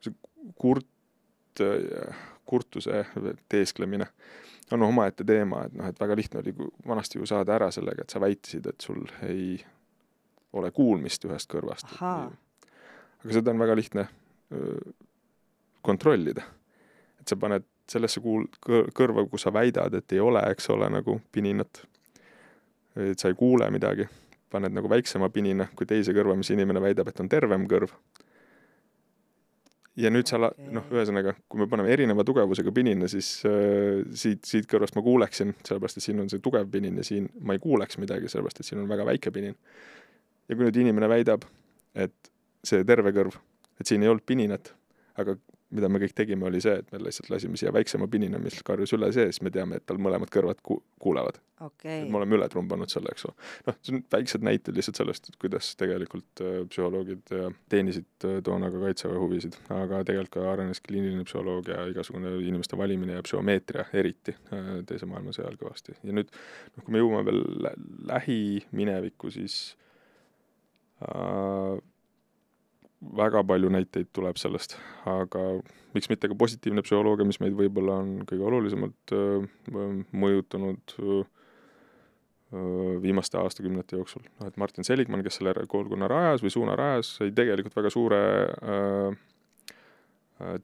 [0.01, 0.15] see
[0.57, 0.89] kurt,
[2.49, 3.05] kurtuse
[3.53, 4.09] teesklemine
[4.73, 6.55] on omaette teema, et noh, et väga lihtne oli
[6.89, 9.59] vanasti ju saada ära sellega, et sa väitisid, et sul ei
[10.57, 11.93] ole kuulmist ühest kõrvast.
[12.01, 14.09] aga seda on väga lihtne
[15.83, 16.43] kontrollida.
[17.21, 18.49] et sa paned sellesse kuul-,
[18.97, 21.85] kõrva, kus sa väidad, et ei ole, eks ole, nagu pininat,
[22.99, 24.07] et sa ei kuule midagi,
[24.53, 27.95] paned nagu väiksema pinina kui teise kõrva, mis inimene väidab, et on tervem kõrv.
[29.97, 34.45] ja nüüd sa la-, noh, ühesõnaga, kui me paneme erineva tugevusega pinina, siis äh, siit,
[34.49, 37.63] siit kõrvast ma kuuleksin, sellepärast et siin on see tugev pinin ja siin ma ei
[37.63, 39.57] kuuleks midagi, sellepärast et siin on väga väike pinin.
[40.49, 41.45] ja kui nüüd inimene väidab,
[41.95, 42.33] et
[42.65, 43.37] see terve kõrv,
[43.81, 44.73] et siin ei olnud pininat,
[45.21, 45.37] aga
[45.73, 48.95] mida me kõik tegime, oli see, et me lihtsalt lasime siia väiksema pinina, mis karjus
[48.97, 52.05] üle sees, me teame, et tal mõlemad kõrvad ku-, kuulevad okay..
[52.09, 53.37] me oleme üle trumbanud selle, eks ole.
[53.69, 58.39] noh, see on väiksed näited lihtsalt sellest, et kuidas tegelikult äh, psühholoogid äh, teenisid äh,
[58.45, 63.89] toona ka kaitseväe huvisid, aga tegelikult ka arenes kliiniline psühholoogia, igasugune inimeste valimine ja psühhomeetria
[63.99, 64.35] eriti
[64.89, 65.97] teise maailmasõja ajal kõvasti.
[66.03, 67.75] ja nüüd noh, kui me jõuame veel lä
[68.13, 69.57] lähiminevikku, siis
[71.05, 71.79] äh,
[73.17, 74.77] väga palju näiteid tuleb sellest,
[75.09, 75.43] aga
[75.97, 79.15] miks mitte ka positiivne psühholoogia, mis meid võib-olla on kõige olulisemalt
[80.25, 80.95] mõjutanud
[83.03, 84.23] viimaste aastakümnete jooksul.
[84.41, 88.21] noh, et Martin Seligman, kes selle koolkonna rajas või suuna rajas, sai tegelikult väga suure
[88.53, 89.17] äh,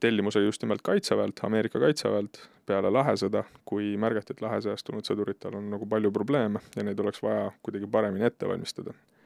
[0.01, 5.71] tellimuse just nimelt Kaitseväelt, Ameerika Kaitseväelt peale lahesõda, kui märgati, et lahesõjast tulnud sõduritel on
[5.73, 9.18] nagu palju probleeme ja neid oleks vaja kuidagi paremini ette valmistada äh,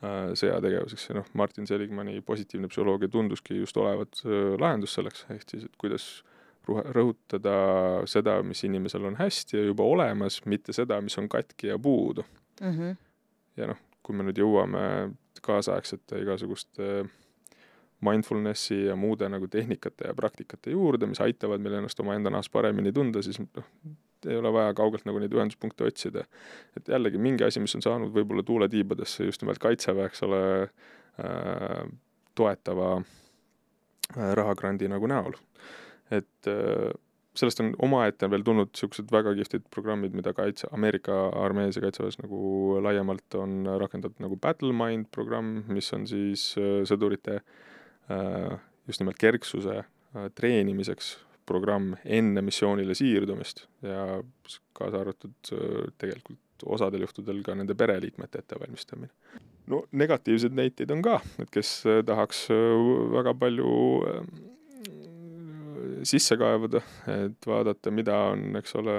[0.00, 5.66] sõjategevuseks ja noh, Martin Seligmani positiivne psühholoogia tunduski just olevat äh, lahendus selleks, ehk siis,
[5.68, 6.08] et kuidas
[6.70, 7.54] rõhutada
[8.08, 12.24] seda, mis inimesel on hästi ja juba olemas, mitte seda, mis on katki ja puudu
[12.60, 12.76] mm.
[12.76, 12.96] -hmm.
[13.56, 14.82] ja noh, kui me nüüd jõuame
[15.42, 17.04] kaasaegsete igasuguste
[18.00, 22.92] mindfulnessi ja muude nagu tehnikate ja praktikate juurde, mis aitavad meil ennast omaenda nahas paremini
[22.92, 23.64] tunda, siis noh,
[24.28, 26.24] ei ole vaja kaugelt nagu neid ühenduspunkte otsida.
[26.76, 31.84] et jällegi mingi asi, mis on saanud võib-olla tuuletiibadesse just nimelt Kaitseväe, eks ole äh,,
[32.34, 35.38] toetava äh, rahagrandi nagu näol.
[36.10, 36.90] et äh,
[37.40, 42.18] sellest on omaette veel tulnud niisugused väga kihvtid programmid, mida kaitse, Ameerika armees ja kaitseväes
[42.22, 48.58] nagu laiemalt on rakendatud nagu Battlemind programm, mis on siis äh, sõdurite äh,
[48.90, 51.14] just nimelt kerksuse äh, treenimiseks
[51.50, 54.22] programm enne missioonile siirdumist ja
[54.76, 59.10] kaasa arvatud äh, tegelikult osadel juhtudel ka nende pereliikmete ettevalmistamine.
[59.72, 62.86] no negatiivseid näiteid on ka, et kes äh, tahaks äh,
[63.16, 63.74] väga palju
[66.06, 66.80] sisse kaevuda,
[67.12, 68.96] et vaadata, mida on, eks ole,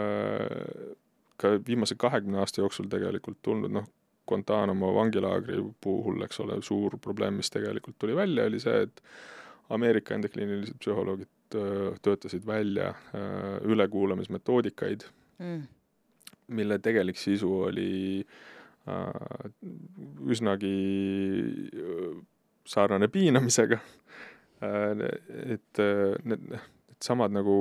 [1.42, 3.90] ka viimase kahekümne aasta jooksul tegelikult tulnud, noh,
[4.30, 9.02] Guantanamo vangilaagri puhul, eks ole, suur probleem, mis tegelikult tuli välja, oli see, et
[9.74, 11.30] Ameerika enda kliinilised psühholoogid
[12.02, 15.06] töötasid välja äh, ülekuulamismetoodikaid
[15.40, 15.62] mm.,
[16.48, 18.26] mille tegelik sisu oli
[18.88, 19.52] äh,
[20.28, 20.76] üsnagi
[22.66, 23.80] sarnane piinamisega.
[24.62, 26.60] et need, need
[27.02, 27.56] samad nagu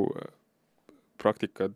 [1.22, 1.72] praktikad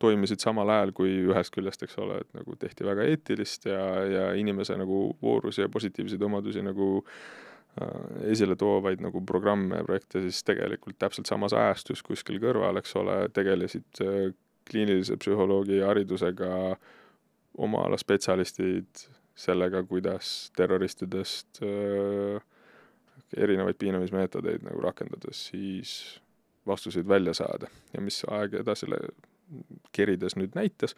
[0.00, 4.24] toimisid samal ajal, kui ühest küljest, eks ole, et nagu tehti väga eetilist ja, ja
[4.38, 10.20] inimese nagu voorusi ja positiivseid omadusi nagu äh, Äh, esile toovaid nagu programme ja projekte,
[10.20, 14.34] siis tegelikult täpselt samas ajastus kuskil kõrval, eks ole, tegelesid äh,
[14.68, 16.50] kliinilise psühholoogi haridusega
[17.64, 19.06] oma ala spetsialistid
[19.40, 22.44] sellega, kuidas terroristidest äh,
[23.40, 25.94] erinevaid piinamismeetodeid nagu rakendades siis
[26.68, 27.72] vastuseid välja saada.
[27.96, 28.90] Ja mis aeg edasi
[29.96, 30.92] kerides nüüd näitas,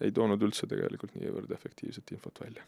[0.00, 2.64] ei toonud üldse tegelikult niivõrd efektiivset infot välja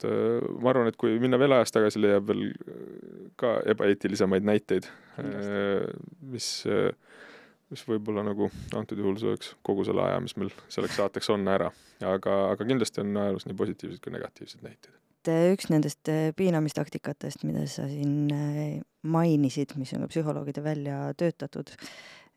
[0.00, 4.46] et äh, ma arvan, et kui minna veel ajas tagasi, leiab veel äh, ka ebaeetilisemaid
[4.46, 4.88] näiteid,
[5.20, 5.84] äh,
[6.32, 6.48] mis,
[7.70, 11.70] mis võib-olla nagu antud juhul sööks kogu selle aja, mis meil selleks saateks on, ära.
[12.00, 14.96] aga, aga kindlasti on ajaloos nii positiivseid kui negatiivseid näiteid.
[15.52, 18.30] üks nendest piinamistaktikatest, mida sa siin
[19.02, 21.72] mainisid, mis on ka psühholoogide välja töötatud,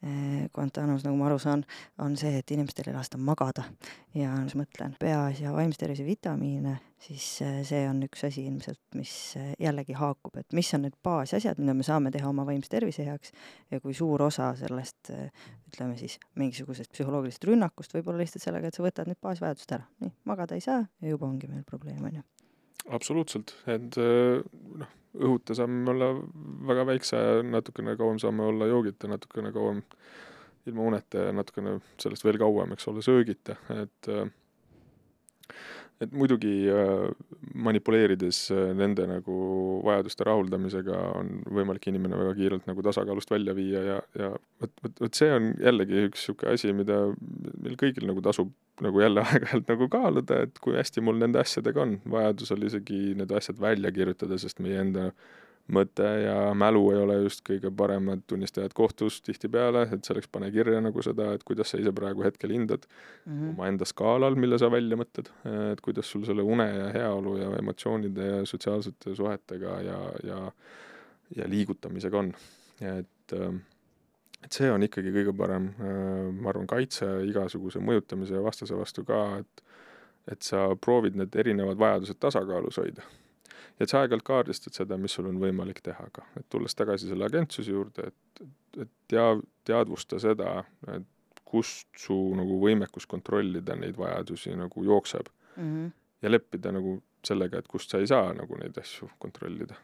[0.03, 1.61] Eh, Guantanamos, nagu ma aru saan,
[2.03, 3.63] on see, et inimestel ei lasta magada.
[4.11, 8.81] Ja siis mõtlen peas ja vaimse tervise vitamiine, siis eh, see on üks asi ilmselt,
[8.99, 12.67] mis eh, jällegi haakub, et mis on need baasasjad, mida me saame teha oma vaimse
[12.73, 13.31] tervise heaks.
[13.71, 18.75] Ja kui suur osa sellest ütleme siis mingisugusest psühholoogilisest rünnakust võib olla lihtsalt sellega, et
[18.75, 22.19] sa võtad need baasvajadused ära, nii, magada ei saa ja juba ongi meil probleem, on
[22.19, 22.25] ju.
[22.99, 26.11] absoluutselt, et noh õhuta saame olla
[26.69, 29.83] väga väikse aja, natukene kauem saame olla joogita, natukene kauem
[30.69, 34.09] ilma uneta ja natukene sellest veel kauem, eks ole, söögita, et
[36.01, 37.11] et muidugi äh,
[37.53, 39.35] manipuleerides äh, nende nagu
[39.85, 44.97] vajaduste rahuldamisega on võimalik inimene väga kiirelt nagu tasakaalust välja viia ja, ja vot, vot,
[45.05, 46.99] vot see on jällegi üks niisugune asi, mida
[47.61, 48.51] meil kõigil nagu tasub
[48.81, 53.31] nagu jälle aeg-ajalt nagu kaaluda, et kui hästi mul nende asjadega on, vajadusel isegi need
[53.31, 55.11] asjad välja kirjutada, sest meie enda
[55.73, 60.81] mõte ja mälu ei ole just kõige paremad tunnistajad kohtus tihtipeale, et selleks pane kirja
[60.83, 62.83] nagu seda, et kuidas sa ise praegu hetkel hindad
[63.25, 63.53] mm -hmm.
[63.55, 65.31] omaenda skaalal, mille sa välja mõtled,
[65.71, 70.51] et kuidas sul selle une ja heaolu ja emotsioonide ja sotsiaalsete suhetega ja, ja
[71.35, 72.33] ja liigutamisega on.
[72.81, 73.35] et,
[74.43, 79.25] et see on ikkagi kõige parem, ma arvan, kaitse igasuguse mõjutamise ja vastase vastu ka,
[79.43, 79.69] et
[80.31, 85.15] et sa proovid need erinevad vajadused tasakaalus hoida ja et sa aeg-ajalt kaardistad seda, mis
[85.15, 88.43] sul on võimalik teha ka, et tulles tagasi selle agentsuse juurde, et,
[88.85, 90.59] et tea-, teadvusta seda,
[90.93, 91.09] et
[91.53, 95.63] kust su nagu võimekus kontrollida neid vajadusi nagu jookseb mm.
[95.63, 95.89] -hmm.
[96.25, 99.75] ja leppida nagu sellega, et kust sa ei saa nagu neid asju kontrollida.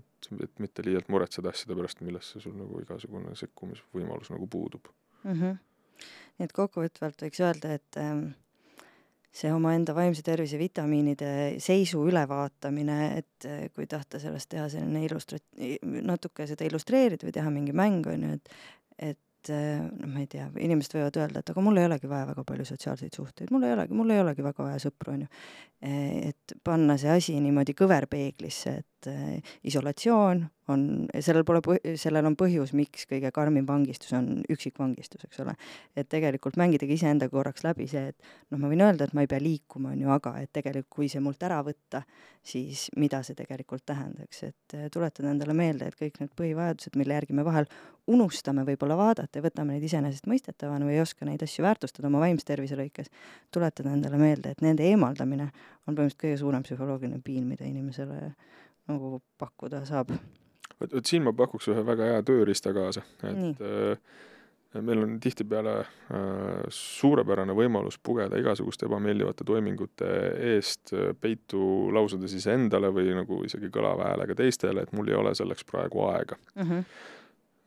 [0.00, 4.88] Et, et mitte liialt muretseda asjade pärast, millesse sul nagu igasugune sekkumisvõimalus nagu puudub
[5.24, 5.34] mm.
[5.34, 5.60] -hmm.
[6.38, 8.32] nii et kokkuvõtvalt võiks öelda, et ähm
[9.34, 11.28] see omaenda vaimse tervise vitamiinide
[11.62, 15.64] seisu ülevaatamine, et eh, kui tahta sellest teha selline illustrat-,
[16.06, 18.58] natuke seda illustreerida või teha mingi mäng, on ju, et
[19.44, 22.28] et eh, noh, ma ei tea, inimesed võivad öelda, et aga mul ei olegi vaja
[22.30, 25.42] väga palju sotsiaalseid suhteid, mul ei olegi, mul ei olegi väga vaja sõpru, on ju.
[25.84, 30.84] Eh, et panna see asi niimoodi kõverpeeglisse, et et äh, isolatsioon on,
[31.20, 31.60] sellel pole,
[32.00, 35.54] sellel on põhjus, miks kõige karmim vangistus on üksikvangistus, eks ole.
[35.96, 39.30] et tegelikult mängidagi iseendaga korraks läbi see, et noh, ma võin öelda, et ma ei
[39.30, 42.04] pea liikuma, on ju, aga et tegelikult kui see mult ära võtta,
[42.44, 47.20] siis mida see tegelikult tähendaks, et äh, tuletada endale meelde, et kõik need põhivajadused, mille
[47.20, 47.68] järgi me vahel
[48.10, 52.44] unustame võib-olla vaadata ja võtame neid iseenesestmõistetavana või ei oska neid asju väärtustada oma vaimse
[52.48, 53.08] tervise lõikes,
[53.52, 55.48] tuletada endale meelde, et nende eemaldamine
[55.84, 58.34] on põhimõtteliselt kõige suurem psühholoogiline piin, mida inimesele
[58.90, 63.98] nagu pakkuda saab vot, vot siin ma pakuks ühe väga hea tööriista kaasa, et äh,
[64.82, 65.88] meil on tihtipeale äh,
[66.68, 70.10] suurepärane võimalus pugeda igasuguste ebameeldivate toimingute
[70.54, 75.34] eest äh, peitu lausudes iseendale või nagu isegi kõlava häälega teistele, et mul ei ole
[75.38, 76.70] selleks praegu aega mm.
[76.70, 77.12] -hmm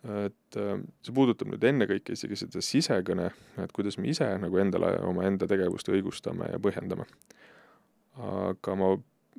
[0.07, 4.93] et äh, see puudutab nüüd ennekõike isegi seda sisekõne, et kuidas me ise nagu endale
[5.03, 7.07] omaenda tegevust õigustame ja põhjendame.
[8.17, 8.91] aga ma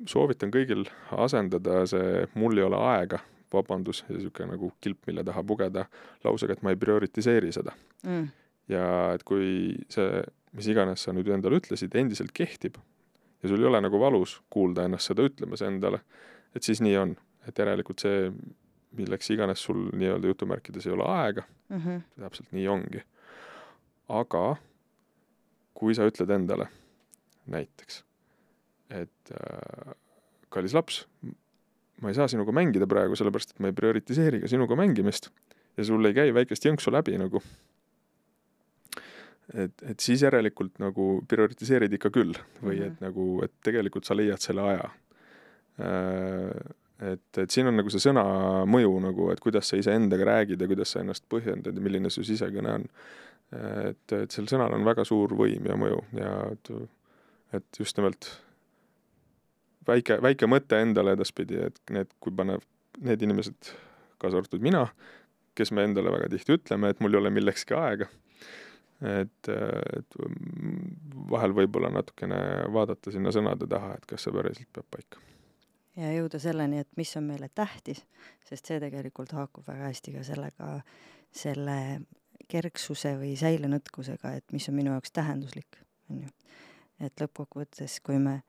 [0.07, 3.19] soovitan kõigil asendada see mul ei ole aega
[3.53, 5.85] vabandus ja niisugune nagu kilp, mille taha pugeda,
[6.23, 7.73] lausega, et ma ei prioritiseeri seda
[8.03, 8.27] mm..
[8.69, 8.85] ja
[9.15, 10.21] et kui see,
[10.57, 12.77] mis iganes sa nüüd endale ütlesid, endiselt kehtib
[13.43, 16.01] ja sul ei ole nagu valus kuulda ennast seda ütlemas endale,
[16.55, 17.15] et siis nii on.
[17.47, 18.29] et järelikult see,
[18.99, 22.01] milleks iganes sul nii-öelda jutumärkides ei ole aega mm, -hmm.
[22.19, 23.01] täpselt nii ongi.
[24.09, 24.57] aga
[25.73, 26.67] kui sa ütled endale
[27.47, 28.03] näiteks,
[28.89, 29.93] et äh,
[30.53, 31.03] kallis laps,
[32.01, 35.29] ma ei saa sinuga mängida praegu, sellepärast et ma ei prioritiseeri ka sinuga mängimist
[35.77, 37.41] ja sul ei käi väikest jõnksu läbi nagu.
[39.53, 43.05] et, et siis järelikult nagu prioritiseerid ikka küll või et mhm.
[43.05, 44.91] nagu, et tegelikult sa leiad selle aja.
[45.79, 46.75] Äh,
[47.13, 48.23] et, et siin on nagu see sõna
[48.67, 52.25] mõju nagu, et kuidas sa iseendaga räägid ja kuidas sa ennast põhjendad ja milline su
[52.27, 52.87] sisekõne on.
[53.55, 56.69] et, et sel sõnal on väga suur võim ja mõju ja et,
[57.57, 58.27] et just nimelt
[59.87, 62.65] väike, väike mõte endale edaspidi, et need, kui paneb
[63.05, 63.71] need inimesed,
[64.19, 64.85] kaasa arvatud mina,
[65.57, 68.07] kes me endale väga tihti ütleme, et mul ei ole millekski aega,
[69.05, 70.19] et, et
[71.31, 72.39] vahel võib-olla natukene
[72.73, 75.23] vaadata sinna sõnade taha, et kas see päriselt peab paika.
[75.99, 78.03] ja jõuda selleni, et mis on meile tähtis,
[78.47, 80.71] sest see tegelikult haakub väga hästi ka sellega,
[81.31, 81.79] selle
[82.49, 86.31] kerksuse või säilenõtkusega, et mis on minu jaoks tähenduslik, on ju.
[87.05, 88.41] et lõppkokkuvõttes, kui me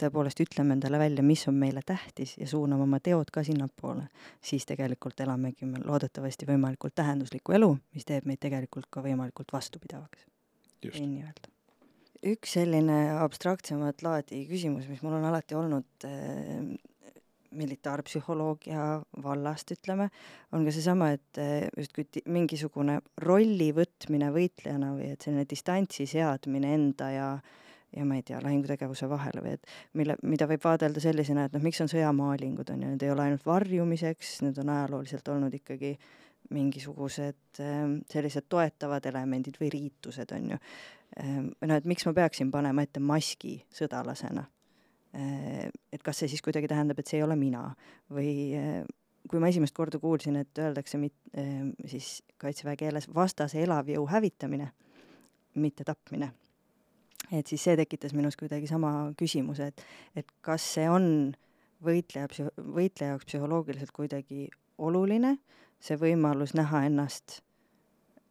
[0.00, 4.06] tõepoolest ütleme endale välja, mis on meile tähtis ja suuname oma teod ka sinnapoole,
[4.44, 10.26] siis tegelikult elamegi me loodetavasti võimalikult tähenduslikku elu, mis teeb meid tegelikult ka võimalikult vastupidavaks.
[10.86, 11.52] võin nii öelda.
[12.26, 16.62] üks selline abstraktsemat laadi küsimus, mis mul on alati olnud äh,
[17.56, 18.86] militaarpsühholoogia
[19.22, 20.10] vallast, ütleme,
[20.52, 26.74] on ka seesama, et eh, justkui mingisugune rolli võtmine võitlejana või et selline distantsi seadmine
[26.76, 27.54] enda ja äh,
[27.96, 31.62] ja ma ei tea, lahingutegevuse vahele või et mille, mida võib vaadelda sellisena, et noh,
[31.64, 35.94] miks on sõjamaalingud, on ju, need ei ole ainult varjumiseks, need on ajalooliselt olnud ikkagi
[36.54, 37.80] mingisugused äh,
[38.10, 41.40] sellised toetavad elemendid või riitused, on ju äh,.
[41.46, 44.46] noh, et miks ma peaksin panema ette maski sõdalasena
[45.16, 45.66] äh,.
[45.92, 47.68] et kas see siis kuidagi tähendab, et see ei ole mina
[48.12, 48.32] või
[49.26, 51.16] kui ma esimest korda kuulsin, et öeldakse mit,
[51.90, 54.68] siis kaitseväe keeles vastase elavjõu hävitamine,
[55.58, 56.30] mitte tapmine
[57.32, 59.82] et siis see tekitas minus kuidagi sama küsimuse, et,
[60.16, 61.08] et kas see on
[61.84, 64.48] võitleja, võitleja jaoks psühholoogiliselt kuidagi
[64.78, 65.36] oluline,
[65.82, 67.40] see võimalus näha ennast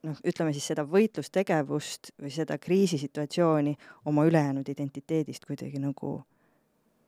[0.05, 3.75] noh, ütleme siis seda võitlustegevust või seda kriisisituatsiooni
[4.09, 6.17] oma ülejäänud identiteedist kuidagi nagu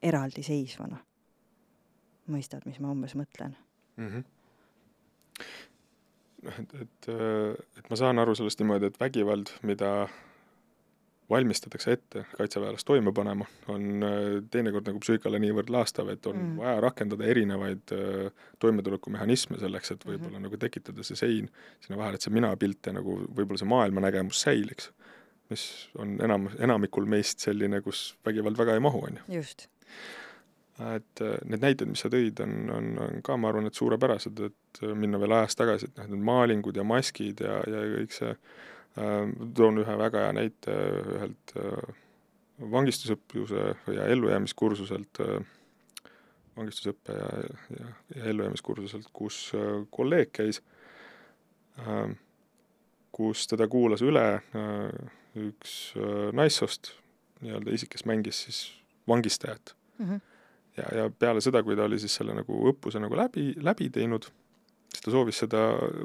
[0.01, 0.99] eraldiseisvana.
[2.27, 3.55] mõistad, mis ma umbes mõtlen
[3.95, 4.07] mm?
[4.07, 4.23] -hmm
[6.43, 7.09] noh, et, et,
[7.79, 10.07] et ma saan aru sellest niimoodi, et vägivald, mida
[11.29, 14.19] valmistatakse ette kaitseväelast toime panema, on äh,
[14.51, 16.59] teinekord nagu psüühikale niivõrd laastav, et on mm.
[16.61, 20.47] vaja rakendada erinevaid äh, toimetulekumehhanisme selleks, et võib-olla mm -hmm.
[20.47, 21.49] nagu tekitada see sein
[21.83, 24.91] sinna vahele, et see minapilt ja nagu võib-olla see maailmanägemus säiliks.
[25.49, 29.35] mis on enam, enamikul meist selline, kus vägivald väga ei mahu, on ju.
[29.35, 29.67] just.
[30.95, 34.39] et äh, need näited, mis sa tõid, on, on, on ka, ma arvan, et suurepärased,
[34.39, 38.35] et minna veel ajas tagasi, et noh, need maalingud ja maskid ja, ja kõik see
[39.57, 40.75] toon ühe väga hea näite
[41.15, 41.95] ühelt äh,
[42.73, 46.13] vangistusõppuse ja ellujäämiskursuselt, äh,
[46.57, 47.27] vangistusõppe ja,
[47.77, 49.51] ja, ja ellujäämiskursuselt, kus
[49.93, 50.63] kolleeg käis,
[53.13, 54.23] kus teda kuulas üle
[55.37, 55.75] üks
[56.33, 56.95] naissoost
[57.45, 58.61] nii-öelda isik, kes mängis siis
[59.07, 60.09] vangistajat mm.
[60.09, 60.21] -hmm.
[60.77, 64.31] ja, ja peale seda, kui ta oli siis selle nagu õppuse nagu läbi, läbi teinud
[64.97, 65.61] siis ta soovis seda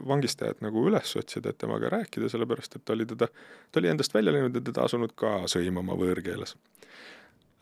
[0.09, 3.29] vangistajat nagu üles otsida, et temaga rääkida, sellepärast et ta oli teda,
[3.73, 6.55] ta oli endast välja läinud ja teda asunud ka sõimama võõrkeeles.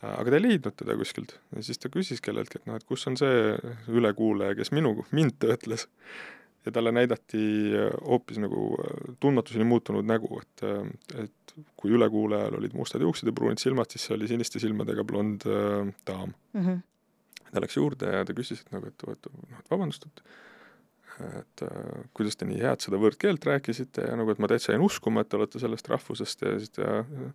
[0.00, 3.06] aga ta ei leidnud teda kuskilt ja siis ta küsis kelleltki, et noh, et kus
[3.06, 3.54] on see
[3.92, 5.86] ülekuulaja, kes minu, mind töötles.
[6.66, 7.44] ja talle näidati
[8.04, 8.74] hoopis nagu
[9.20, 10.66] tundmatuseni muutunud nägu, et,
[11.22, 15.46] et kui ülekuulajal olid mustad juuksed ja pruunid silmad, siis see oli siniste silmadega blond
[15.46, 16.66] äh, daam mm.
[16.66, 16.82] -hmm.
[17.52, 20.24] ta läks juurde ja ta küsis, et nagu, et, et noh, et vabandust, et
[21.40, 24.84] et äh, kuidas te nii head seda võõrkeelt rääkisite ja nagu, et ma täitsa jäin
[24.86, 27.30] uskuma, et te olete sellest rahvusest ja siis ta ja,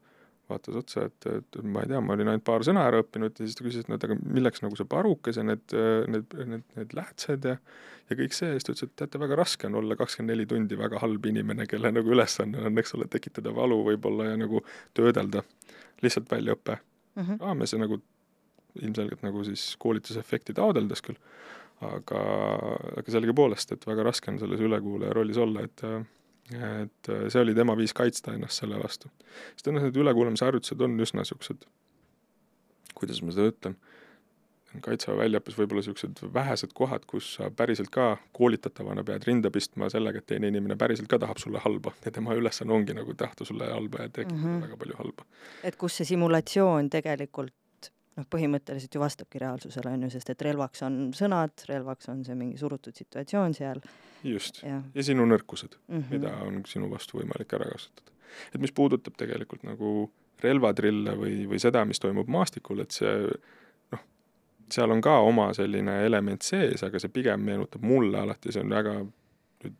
[0.49, 3.47] vaatas otsa, et, et ma ei tea, ma olin ainult paar sõna ära õppinud ja
[3.47, 5.73] siis ta küsis, et no aga milleks nagu see parukas ja need,
[6.11, 7.57] need, need, need läätsed ja
[8.09, 8.51] ja kõik see.
[8.53, 11.65] Siis ta ütles, et teate, väga raske on olla kakskümmend neli tundi väga halb inimene,
[11.69, 14.61] kelle nagu ülesanne on, eks ole, tekitada valu võib-olla ja nagu
[14.97, 15.41] töödelda
[16.05, 17.39] lihtsalt väljaõppe mm -hmm.
[17.41, 18.01] raames ja nagu
[18.81, 21.17] ilmselgelt nagu siis koolitusefekti taodeldes küll,
[21.81, 22.21] aga,
[22.99, 25.87] aga sellegipoolest, et väga raske on selles ülekuulaja rollis olla, et
[26.45, 29.09] et see oli tema viis kaitsta ennast selle vastu.
[29.55, 31.65] sest ennast need ülekuulamise harjutused on üsna niisugused,
[32.93, 33.77] kuidas ma seda ütlen,
[34.85, 40.21] kaitseväe väljaõppes võib-olla niisugused vähesed kohad, kus sa päriselt ka koolitatavana pead rinda pistma sellega,
[40.21, 43.71] et teine inimene päriselt ka tahab sulle halba ja tema ülesanne ongi nagu tahta sulle
[43.71, 44.63] halba ja tekitada mm -hmm.
[44.67, 45.25] väga palju halba.
[45.63, 47.53] et kus see simulatsioon tegelikult
[48.15, 52.37] noh, põhimõtteliselt ju vastabki reaalsusele, on ju, sest et relvaks on sõnad, relvaks on see
[52.39, 53.81] mingi surutud situatsioon seal.
[54.23, 54.81] just, ja.
[55.01, 56.11] sinu nõrkused mm, -hmm.
[56.11, 58.11] mida on sinu vastu võimalik ära kasutada.
[58.53, 60.11] et mis puudutab tegelikult nagu
[60.43, 63.29] relvatrille või, või seda, mis toimub maastikul, et see
[63.91, 64.01] noh,
[64.71, 68.75] seal on ka oma selline element sees, aga see pigem meenutab mulle alati, see on
[68.75, 69.77] väga nüüd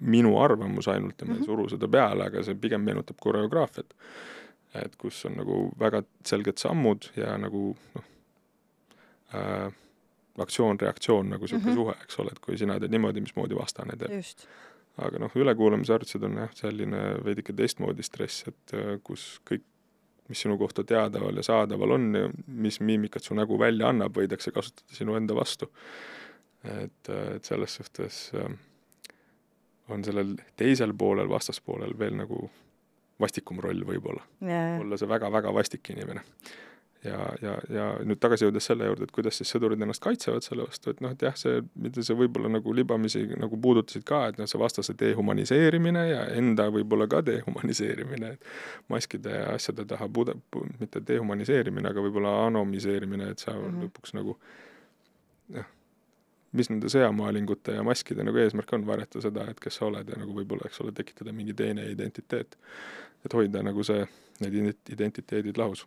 [0.00, 1.50] minu arvamus ainult ja ma ei mhm.
[1.50, 3.94] suru seda peale, aga see pigem meenutab koreograafiat
[4.74, 8.10] et kus on nagu väga selged sammud ja nagu noh
[9.34, 9.72] äh,,
[10.38, 11.74] aktsioon-reaktsioon nagu niisugune mm -hmm.
[11.74, 14.10] suhe, eks ole, et kui sina teed niimoodi, mismoodi vastane teeb.
[14.98, 19.62] aga noh, ülekuulamisharjutused on jah, selline veidike teistmoodi stress, et äh, kus kõik,
[20.28, 24.52] mis sinu kohta teadaval ja saadaval on ja mis miimikat su nägu välja annab, võidakse
[24.52, 25.70] kasutada sinu enda vastu.
[26.64, 28.50] et, äh, et selles suhtes äh,
[29.88, 32.50] on sellel teisel poolel, vastaspoolel veel nagu
[33.24, 34.78] vastikum roll võib-olla yeah..
[34.82, 36.22] olla see väga-väga vastik inimene.
[37.04, 40.64] ja, ja, ja nüüd tagasi jõudes selle juurde, et kuidas siis sõdurid ennast kaitsevad selle
[40.68, 44.40] vastu, et noh, et jah, see, mida sa võib-olla nagu libamisi nagu puudutasid ka, et
[44.40, 50.38] noh, see vastase dehumaniseerimine ja enda võib-olla ka dehumaniseerimine, et maskide ja asjade taha pude-,
[50.80, 53.88] mitte dehumaniseerimine, aga võib-olla anomiseerimine, et sa mm -hmm.
[53.88, 54.38] lõpuks nagu
[55.58, 55.72] noh,
[56.54, 60.18] mis nende sõjamaalingute ja maskide nagu eesmärk on, varjata seda, et kes sa oled ja
[60.20, 62.56] nagu võib-olla, eks ole, tekitada mingi teine identiteet.
[63.24, 64.06] Et hoida nagu see,
[64.44, 65.86] need identiteedid lahus.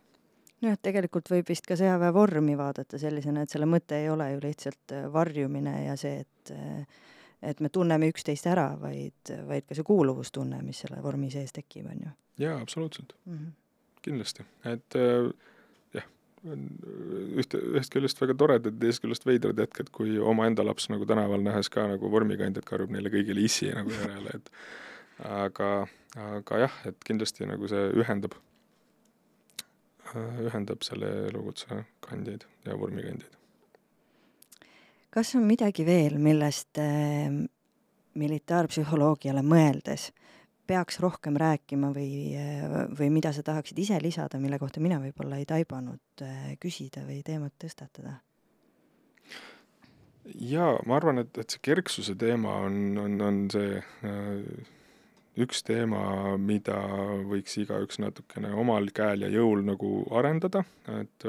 [0.62, 4.42] nojah, tegelikult võib vist ka sõjaväe vormi vaadata sellisena, et selle mõte ei ole ju
[4.48, 7.04] lihtsalt äh, varjumine ja see, et äh,
[7.42, 11.86] et me tunneme üksteist ära, vaid, vaid ka see kuuluvustunne, mis selle vormi sees tekib,
[11.92, 12.16] on ju.
[12.42, 13.34] jaa, absoluutselt mm.
[13.34, 13.52] -hmm.
[14.02, 15.30] kindlasti, et äh,
[16.52, 16.66] on
[17.38, 21.70] ühte, ühest küljest väga toredad, teisest küljest veidrad hetked, kui omaenda laps nagu tänaval nähes
[21.74, 24.52] ka nagu vormikandjat karjub neile kõigile issi nagu järele, et
[25.24, 25.72] aga,
[26.18, 28.38] aga jah, et kindlasti nagu see ühendab,
[30.16, 33.34] ühendab selle elukutse kandjaid ja vormikandjaid.
[35.12, 37.32] kas on midagi veel, millest äh,
[38.18, 40.12] militaarpsühholoogiale mõeldes
[40.68, 42.36] peaks rohkem rääkima või,
[43.00, 47.22] või mida sa tahaksid ise lisada, mille kohta mina võib-olla ei taibanud äh, küsida või
[47.26, 48.20] teemat tõstatada?
[50.28, 54.74] jaa, ma arvan, et, et see kerksuse teema on, on, on see äh,
[55.38, 56.80] üks teema, mida
[57.30, 60.64] võiks igaüks natukene omal käel ja jõul nagu arendada,
[61.00, 61.24] et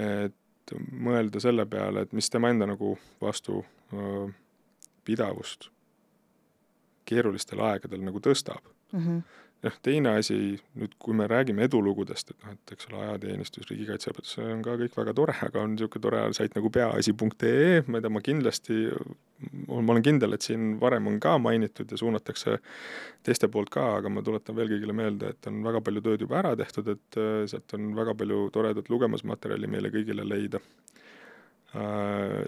[0.00, 0.34] et
[0.92, 5.70] mõelda selle peale, et mis tema enda nagu vastupidavust
[7.10, 9.00] keerulistel aegadel nagu tõstab mm.
[9.00, 9.18] -hmm.
[9.64, 10.36] Jah, teine asi,
[10.78, 14.76] nüüd kui me räägime edulugudest, et noh, et eks ole, ajateenistus, riigikaitseõpetus, see on ka
[14.80, 18.78] kõik väga tore, aga on niisugune tore sait nagu peaasi.ee, mida ma kindlasti,
[19.68, 22.56] ma olen kindel, et siin varem on ka mainitud ja suunatakse
[23.26, 26.40] teiste poolt ka, aga ma tuletan veel kõigile meelde, et on väga palju tööd juba
[26.40, 30.62] ära tehtud, et äh, sealt on väga palju toredat lugemismaterjali meile kõigile leida.
[31.76, 32.40] Äh,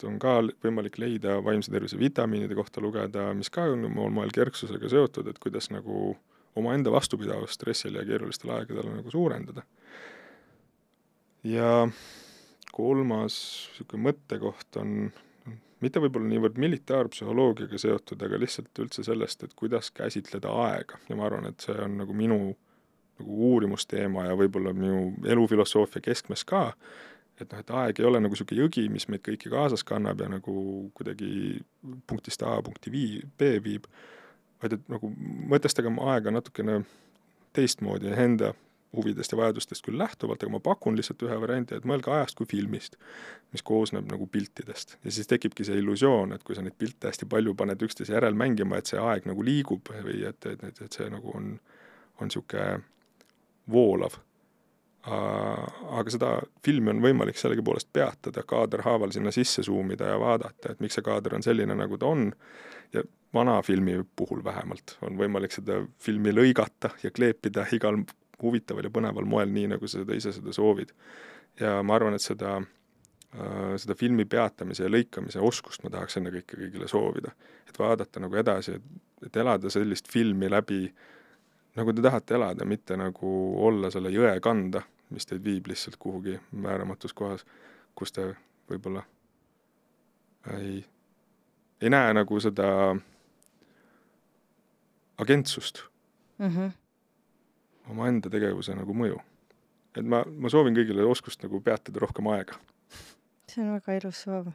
[0.00, 4.32] sealt on ka võimalik leida vaimse tervise vitamiinide kohta lugeda, mis ka on omal moel
[4.32, 6.16] kerksusega seotud, et kuidas nagu
[6.56, 9.62] omaenda vastupidavust stressil ja keerulistel aegadel nagu suurendada.
[11.44, 11.88] ja
[12.72, 13.34] kolmas
[13.70, 15.12] niisugune mõttekoht on
[15.80, 21.26] mitte võib-olla niivõrd militaarpsühholoogiaga seotud, aga lihtsalt üldse sellest, et kuidas käsitleda aega ja ma
[21.26, 22.56] arvan, et see on nagu minu
[23.20, 26.70] nagu uurimusteema ja võib-olla minu elufilosoofia keskmes ka,
[27.44, 30.30] et noh, et aeg ei ole nagu niisugune jõgi, mis meid kõiki kaasas kannab ja
[30.30, 30.54] nagu
[30.96, 31.60] kuidagi
[32.10, 33.86] punktist A punkti vii-, B viib,
[34.62, 35.12] vaid et nagu
[35.50, 36.82] mõtestagem aega natukene
[37.56, 38.52] teistmoodi enda
[38.96, 42.48] huvidest ja vajadustest küll lähtuvalt, aga ma pakun lihtsalt ühe variandi, et mõelge ajast kui
[42.50, 42.96] filmist,
[43.54, 44.96] mis koosneb nagu piltidest.
[45.04, 48.34] ja siis tekibki see illusioon, et kui sa neid pilte hästi palju paned üksteise järel
[48.34, 51.52] mängima, et see aeg nagu liigub või et, et, et, et see nagu on,
[52.18, 52.82] on niisugune
[53.70, 54.18] voolav.
[55.08, 56.30] Aga seda
[56.64, 61.38] filmi on võimalik sellegipoolest peatada, kaaderhaaval sinna sisse suumida ja vaadata, et miks see kaader
[61.38, 62.26] on selline, nagu ta on,
[62.92, 68.02] ja vana filmi puhul vähemalt on võimalik seda filmi lõigata ja kleepida igal
[68.42, 70.92] huvitaval ja põneval moel, nii nagu sa seda ise seda soovid.
[71.60, 76.58] ja ma arvan, et seda äh,, seda filmi peatamise ja lõikamise oskust ma tahaks ennekõike
[76.58, 77.32] kõigile soovida.
[77.68, 80.92] et vaadata nagu edasi, et, et elada sellist filmi läbi,
[81.76, 83.30] nagu te tahate elada, mitte nagu
[83.66, 87.44] olla selle jõe kanda, mis teid viib lihtsalt kuhugi määramatus kohas,
[87.94, 88.26] kus te
[88.70, 89.04] võib-olla
[90.56, 90.84] ei,
[91.80, 92.68] ei näe nagu seda
[95.20, 95.82] agentsust
[96.38, 96.48] mm.
[96.48, 96.70] -hmm
[97.90, 99.20] omaenda tegevuse nagu mõju.
[99.96, 102.58] et ma, ma soovin kõigile oskust nagu peatada rohkem aega.
[103.50, 104.52] see on väga ilus soov.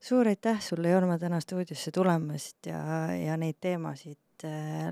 [0.00, 2.82] suur aitäh sulle, Jorma, täna stuudiosse tulemast ja,
[3.16, 4.18] ja neid teemasid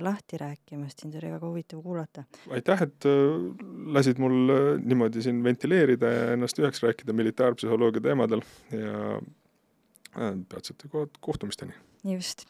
[0.01, 2.25] lahti rääkimast, sind oli väga huvitav kuulata.
[2.51, 8.43] aitäh, et äh, lasid mul äh, niimoodi siin ventileerida ja ennast üheks rääkida militaarpsühholoogia teemadel
[8.73, 10.91] ja äh, peatsete
[11.21, 11.75] kohtumisteni
[12.05, 12.47] just.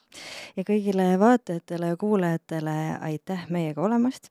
[0.57, 4.31] ja kõigile vaatajatele ja kuulajatele aitäh meiega olemast.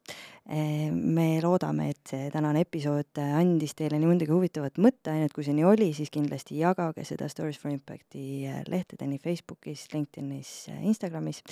[0.49, 5.53] Eh, me loodame, et see tänane episood andis teile nii mõndagi huvitavat mõtteainet, kui see
[5.53, 11.43] nii oli, siis kindlasti jagage seda Stories for Impacti lehtede nii Facebookis, LinkedInis, Instagramis.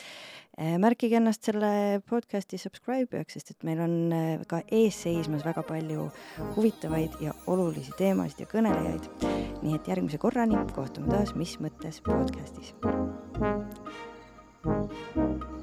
[0.57, 3.95] Eh, märkige ennast selle podcasti subscribe'ijaks, sest et meil on
[4.49, 6.07] ka ees seismas väga palju
[6.55, 9.11] huvitavaid ja olulisi teemasid ja kõnelejaid.
[9.61, 12.73] nii et järgmise korrani kohtume taas Mis mõttes podcastis.
[14.67, 15.56] Thank you.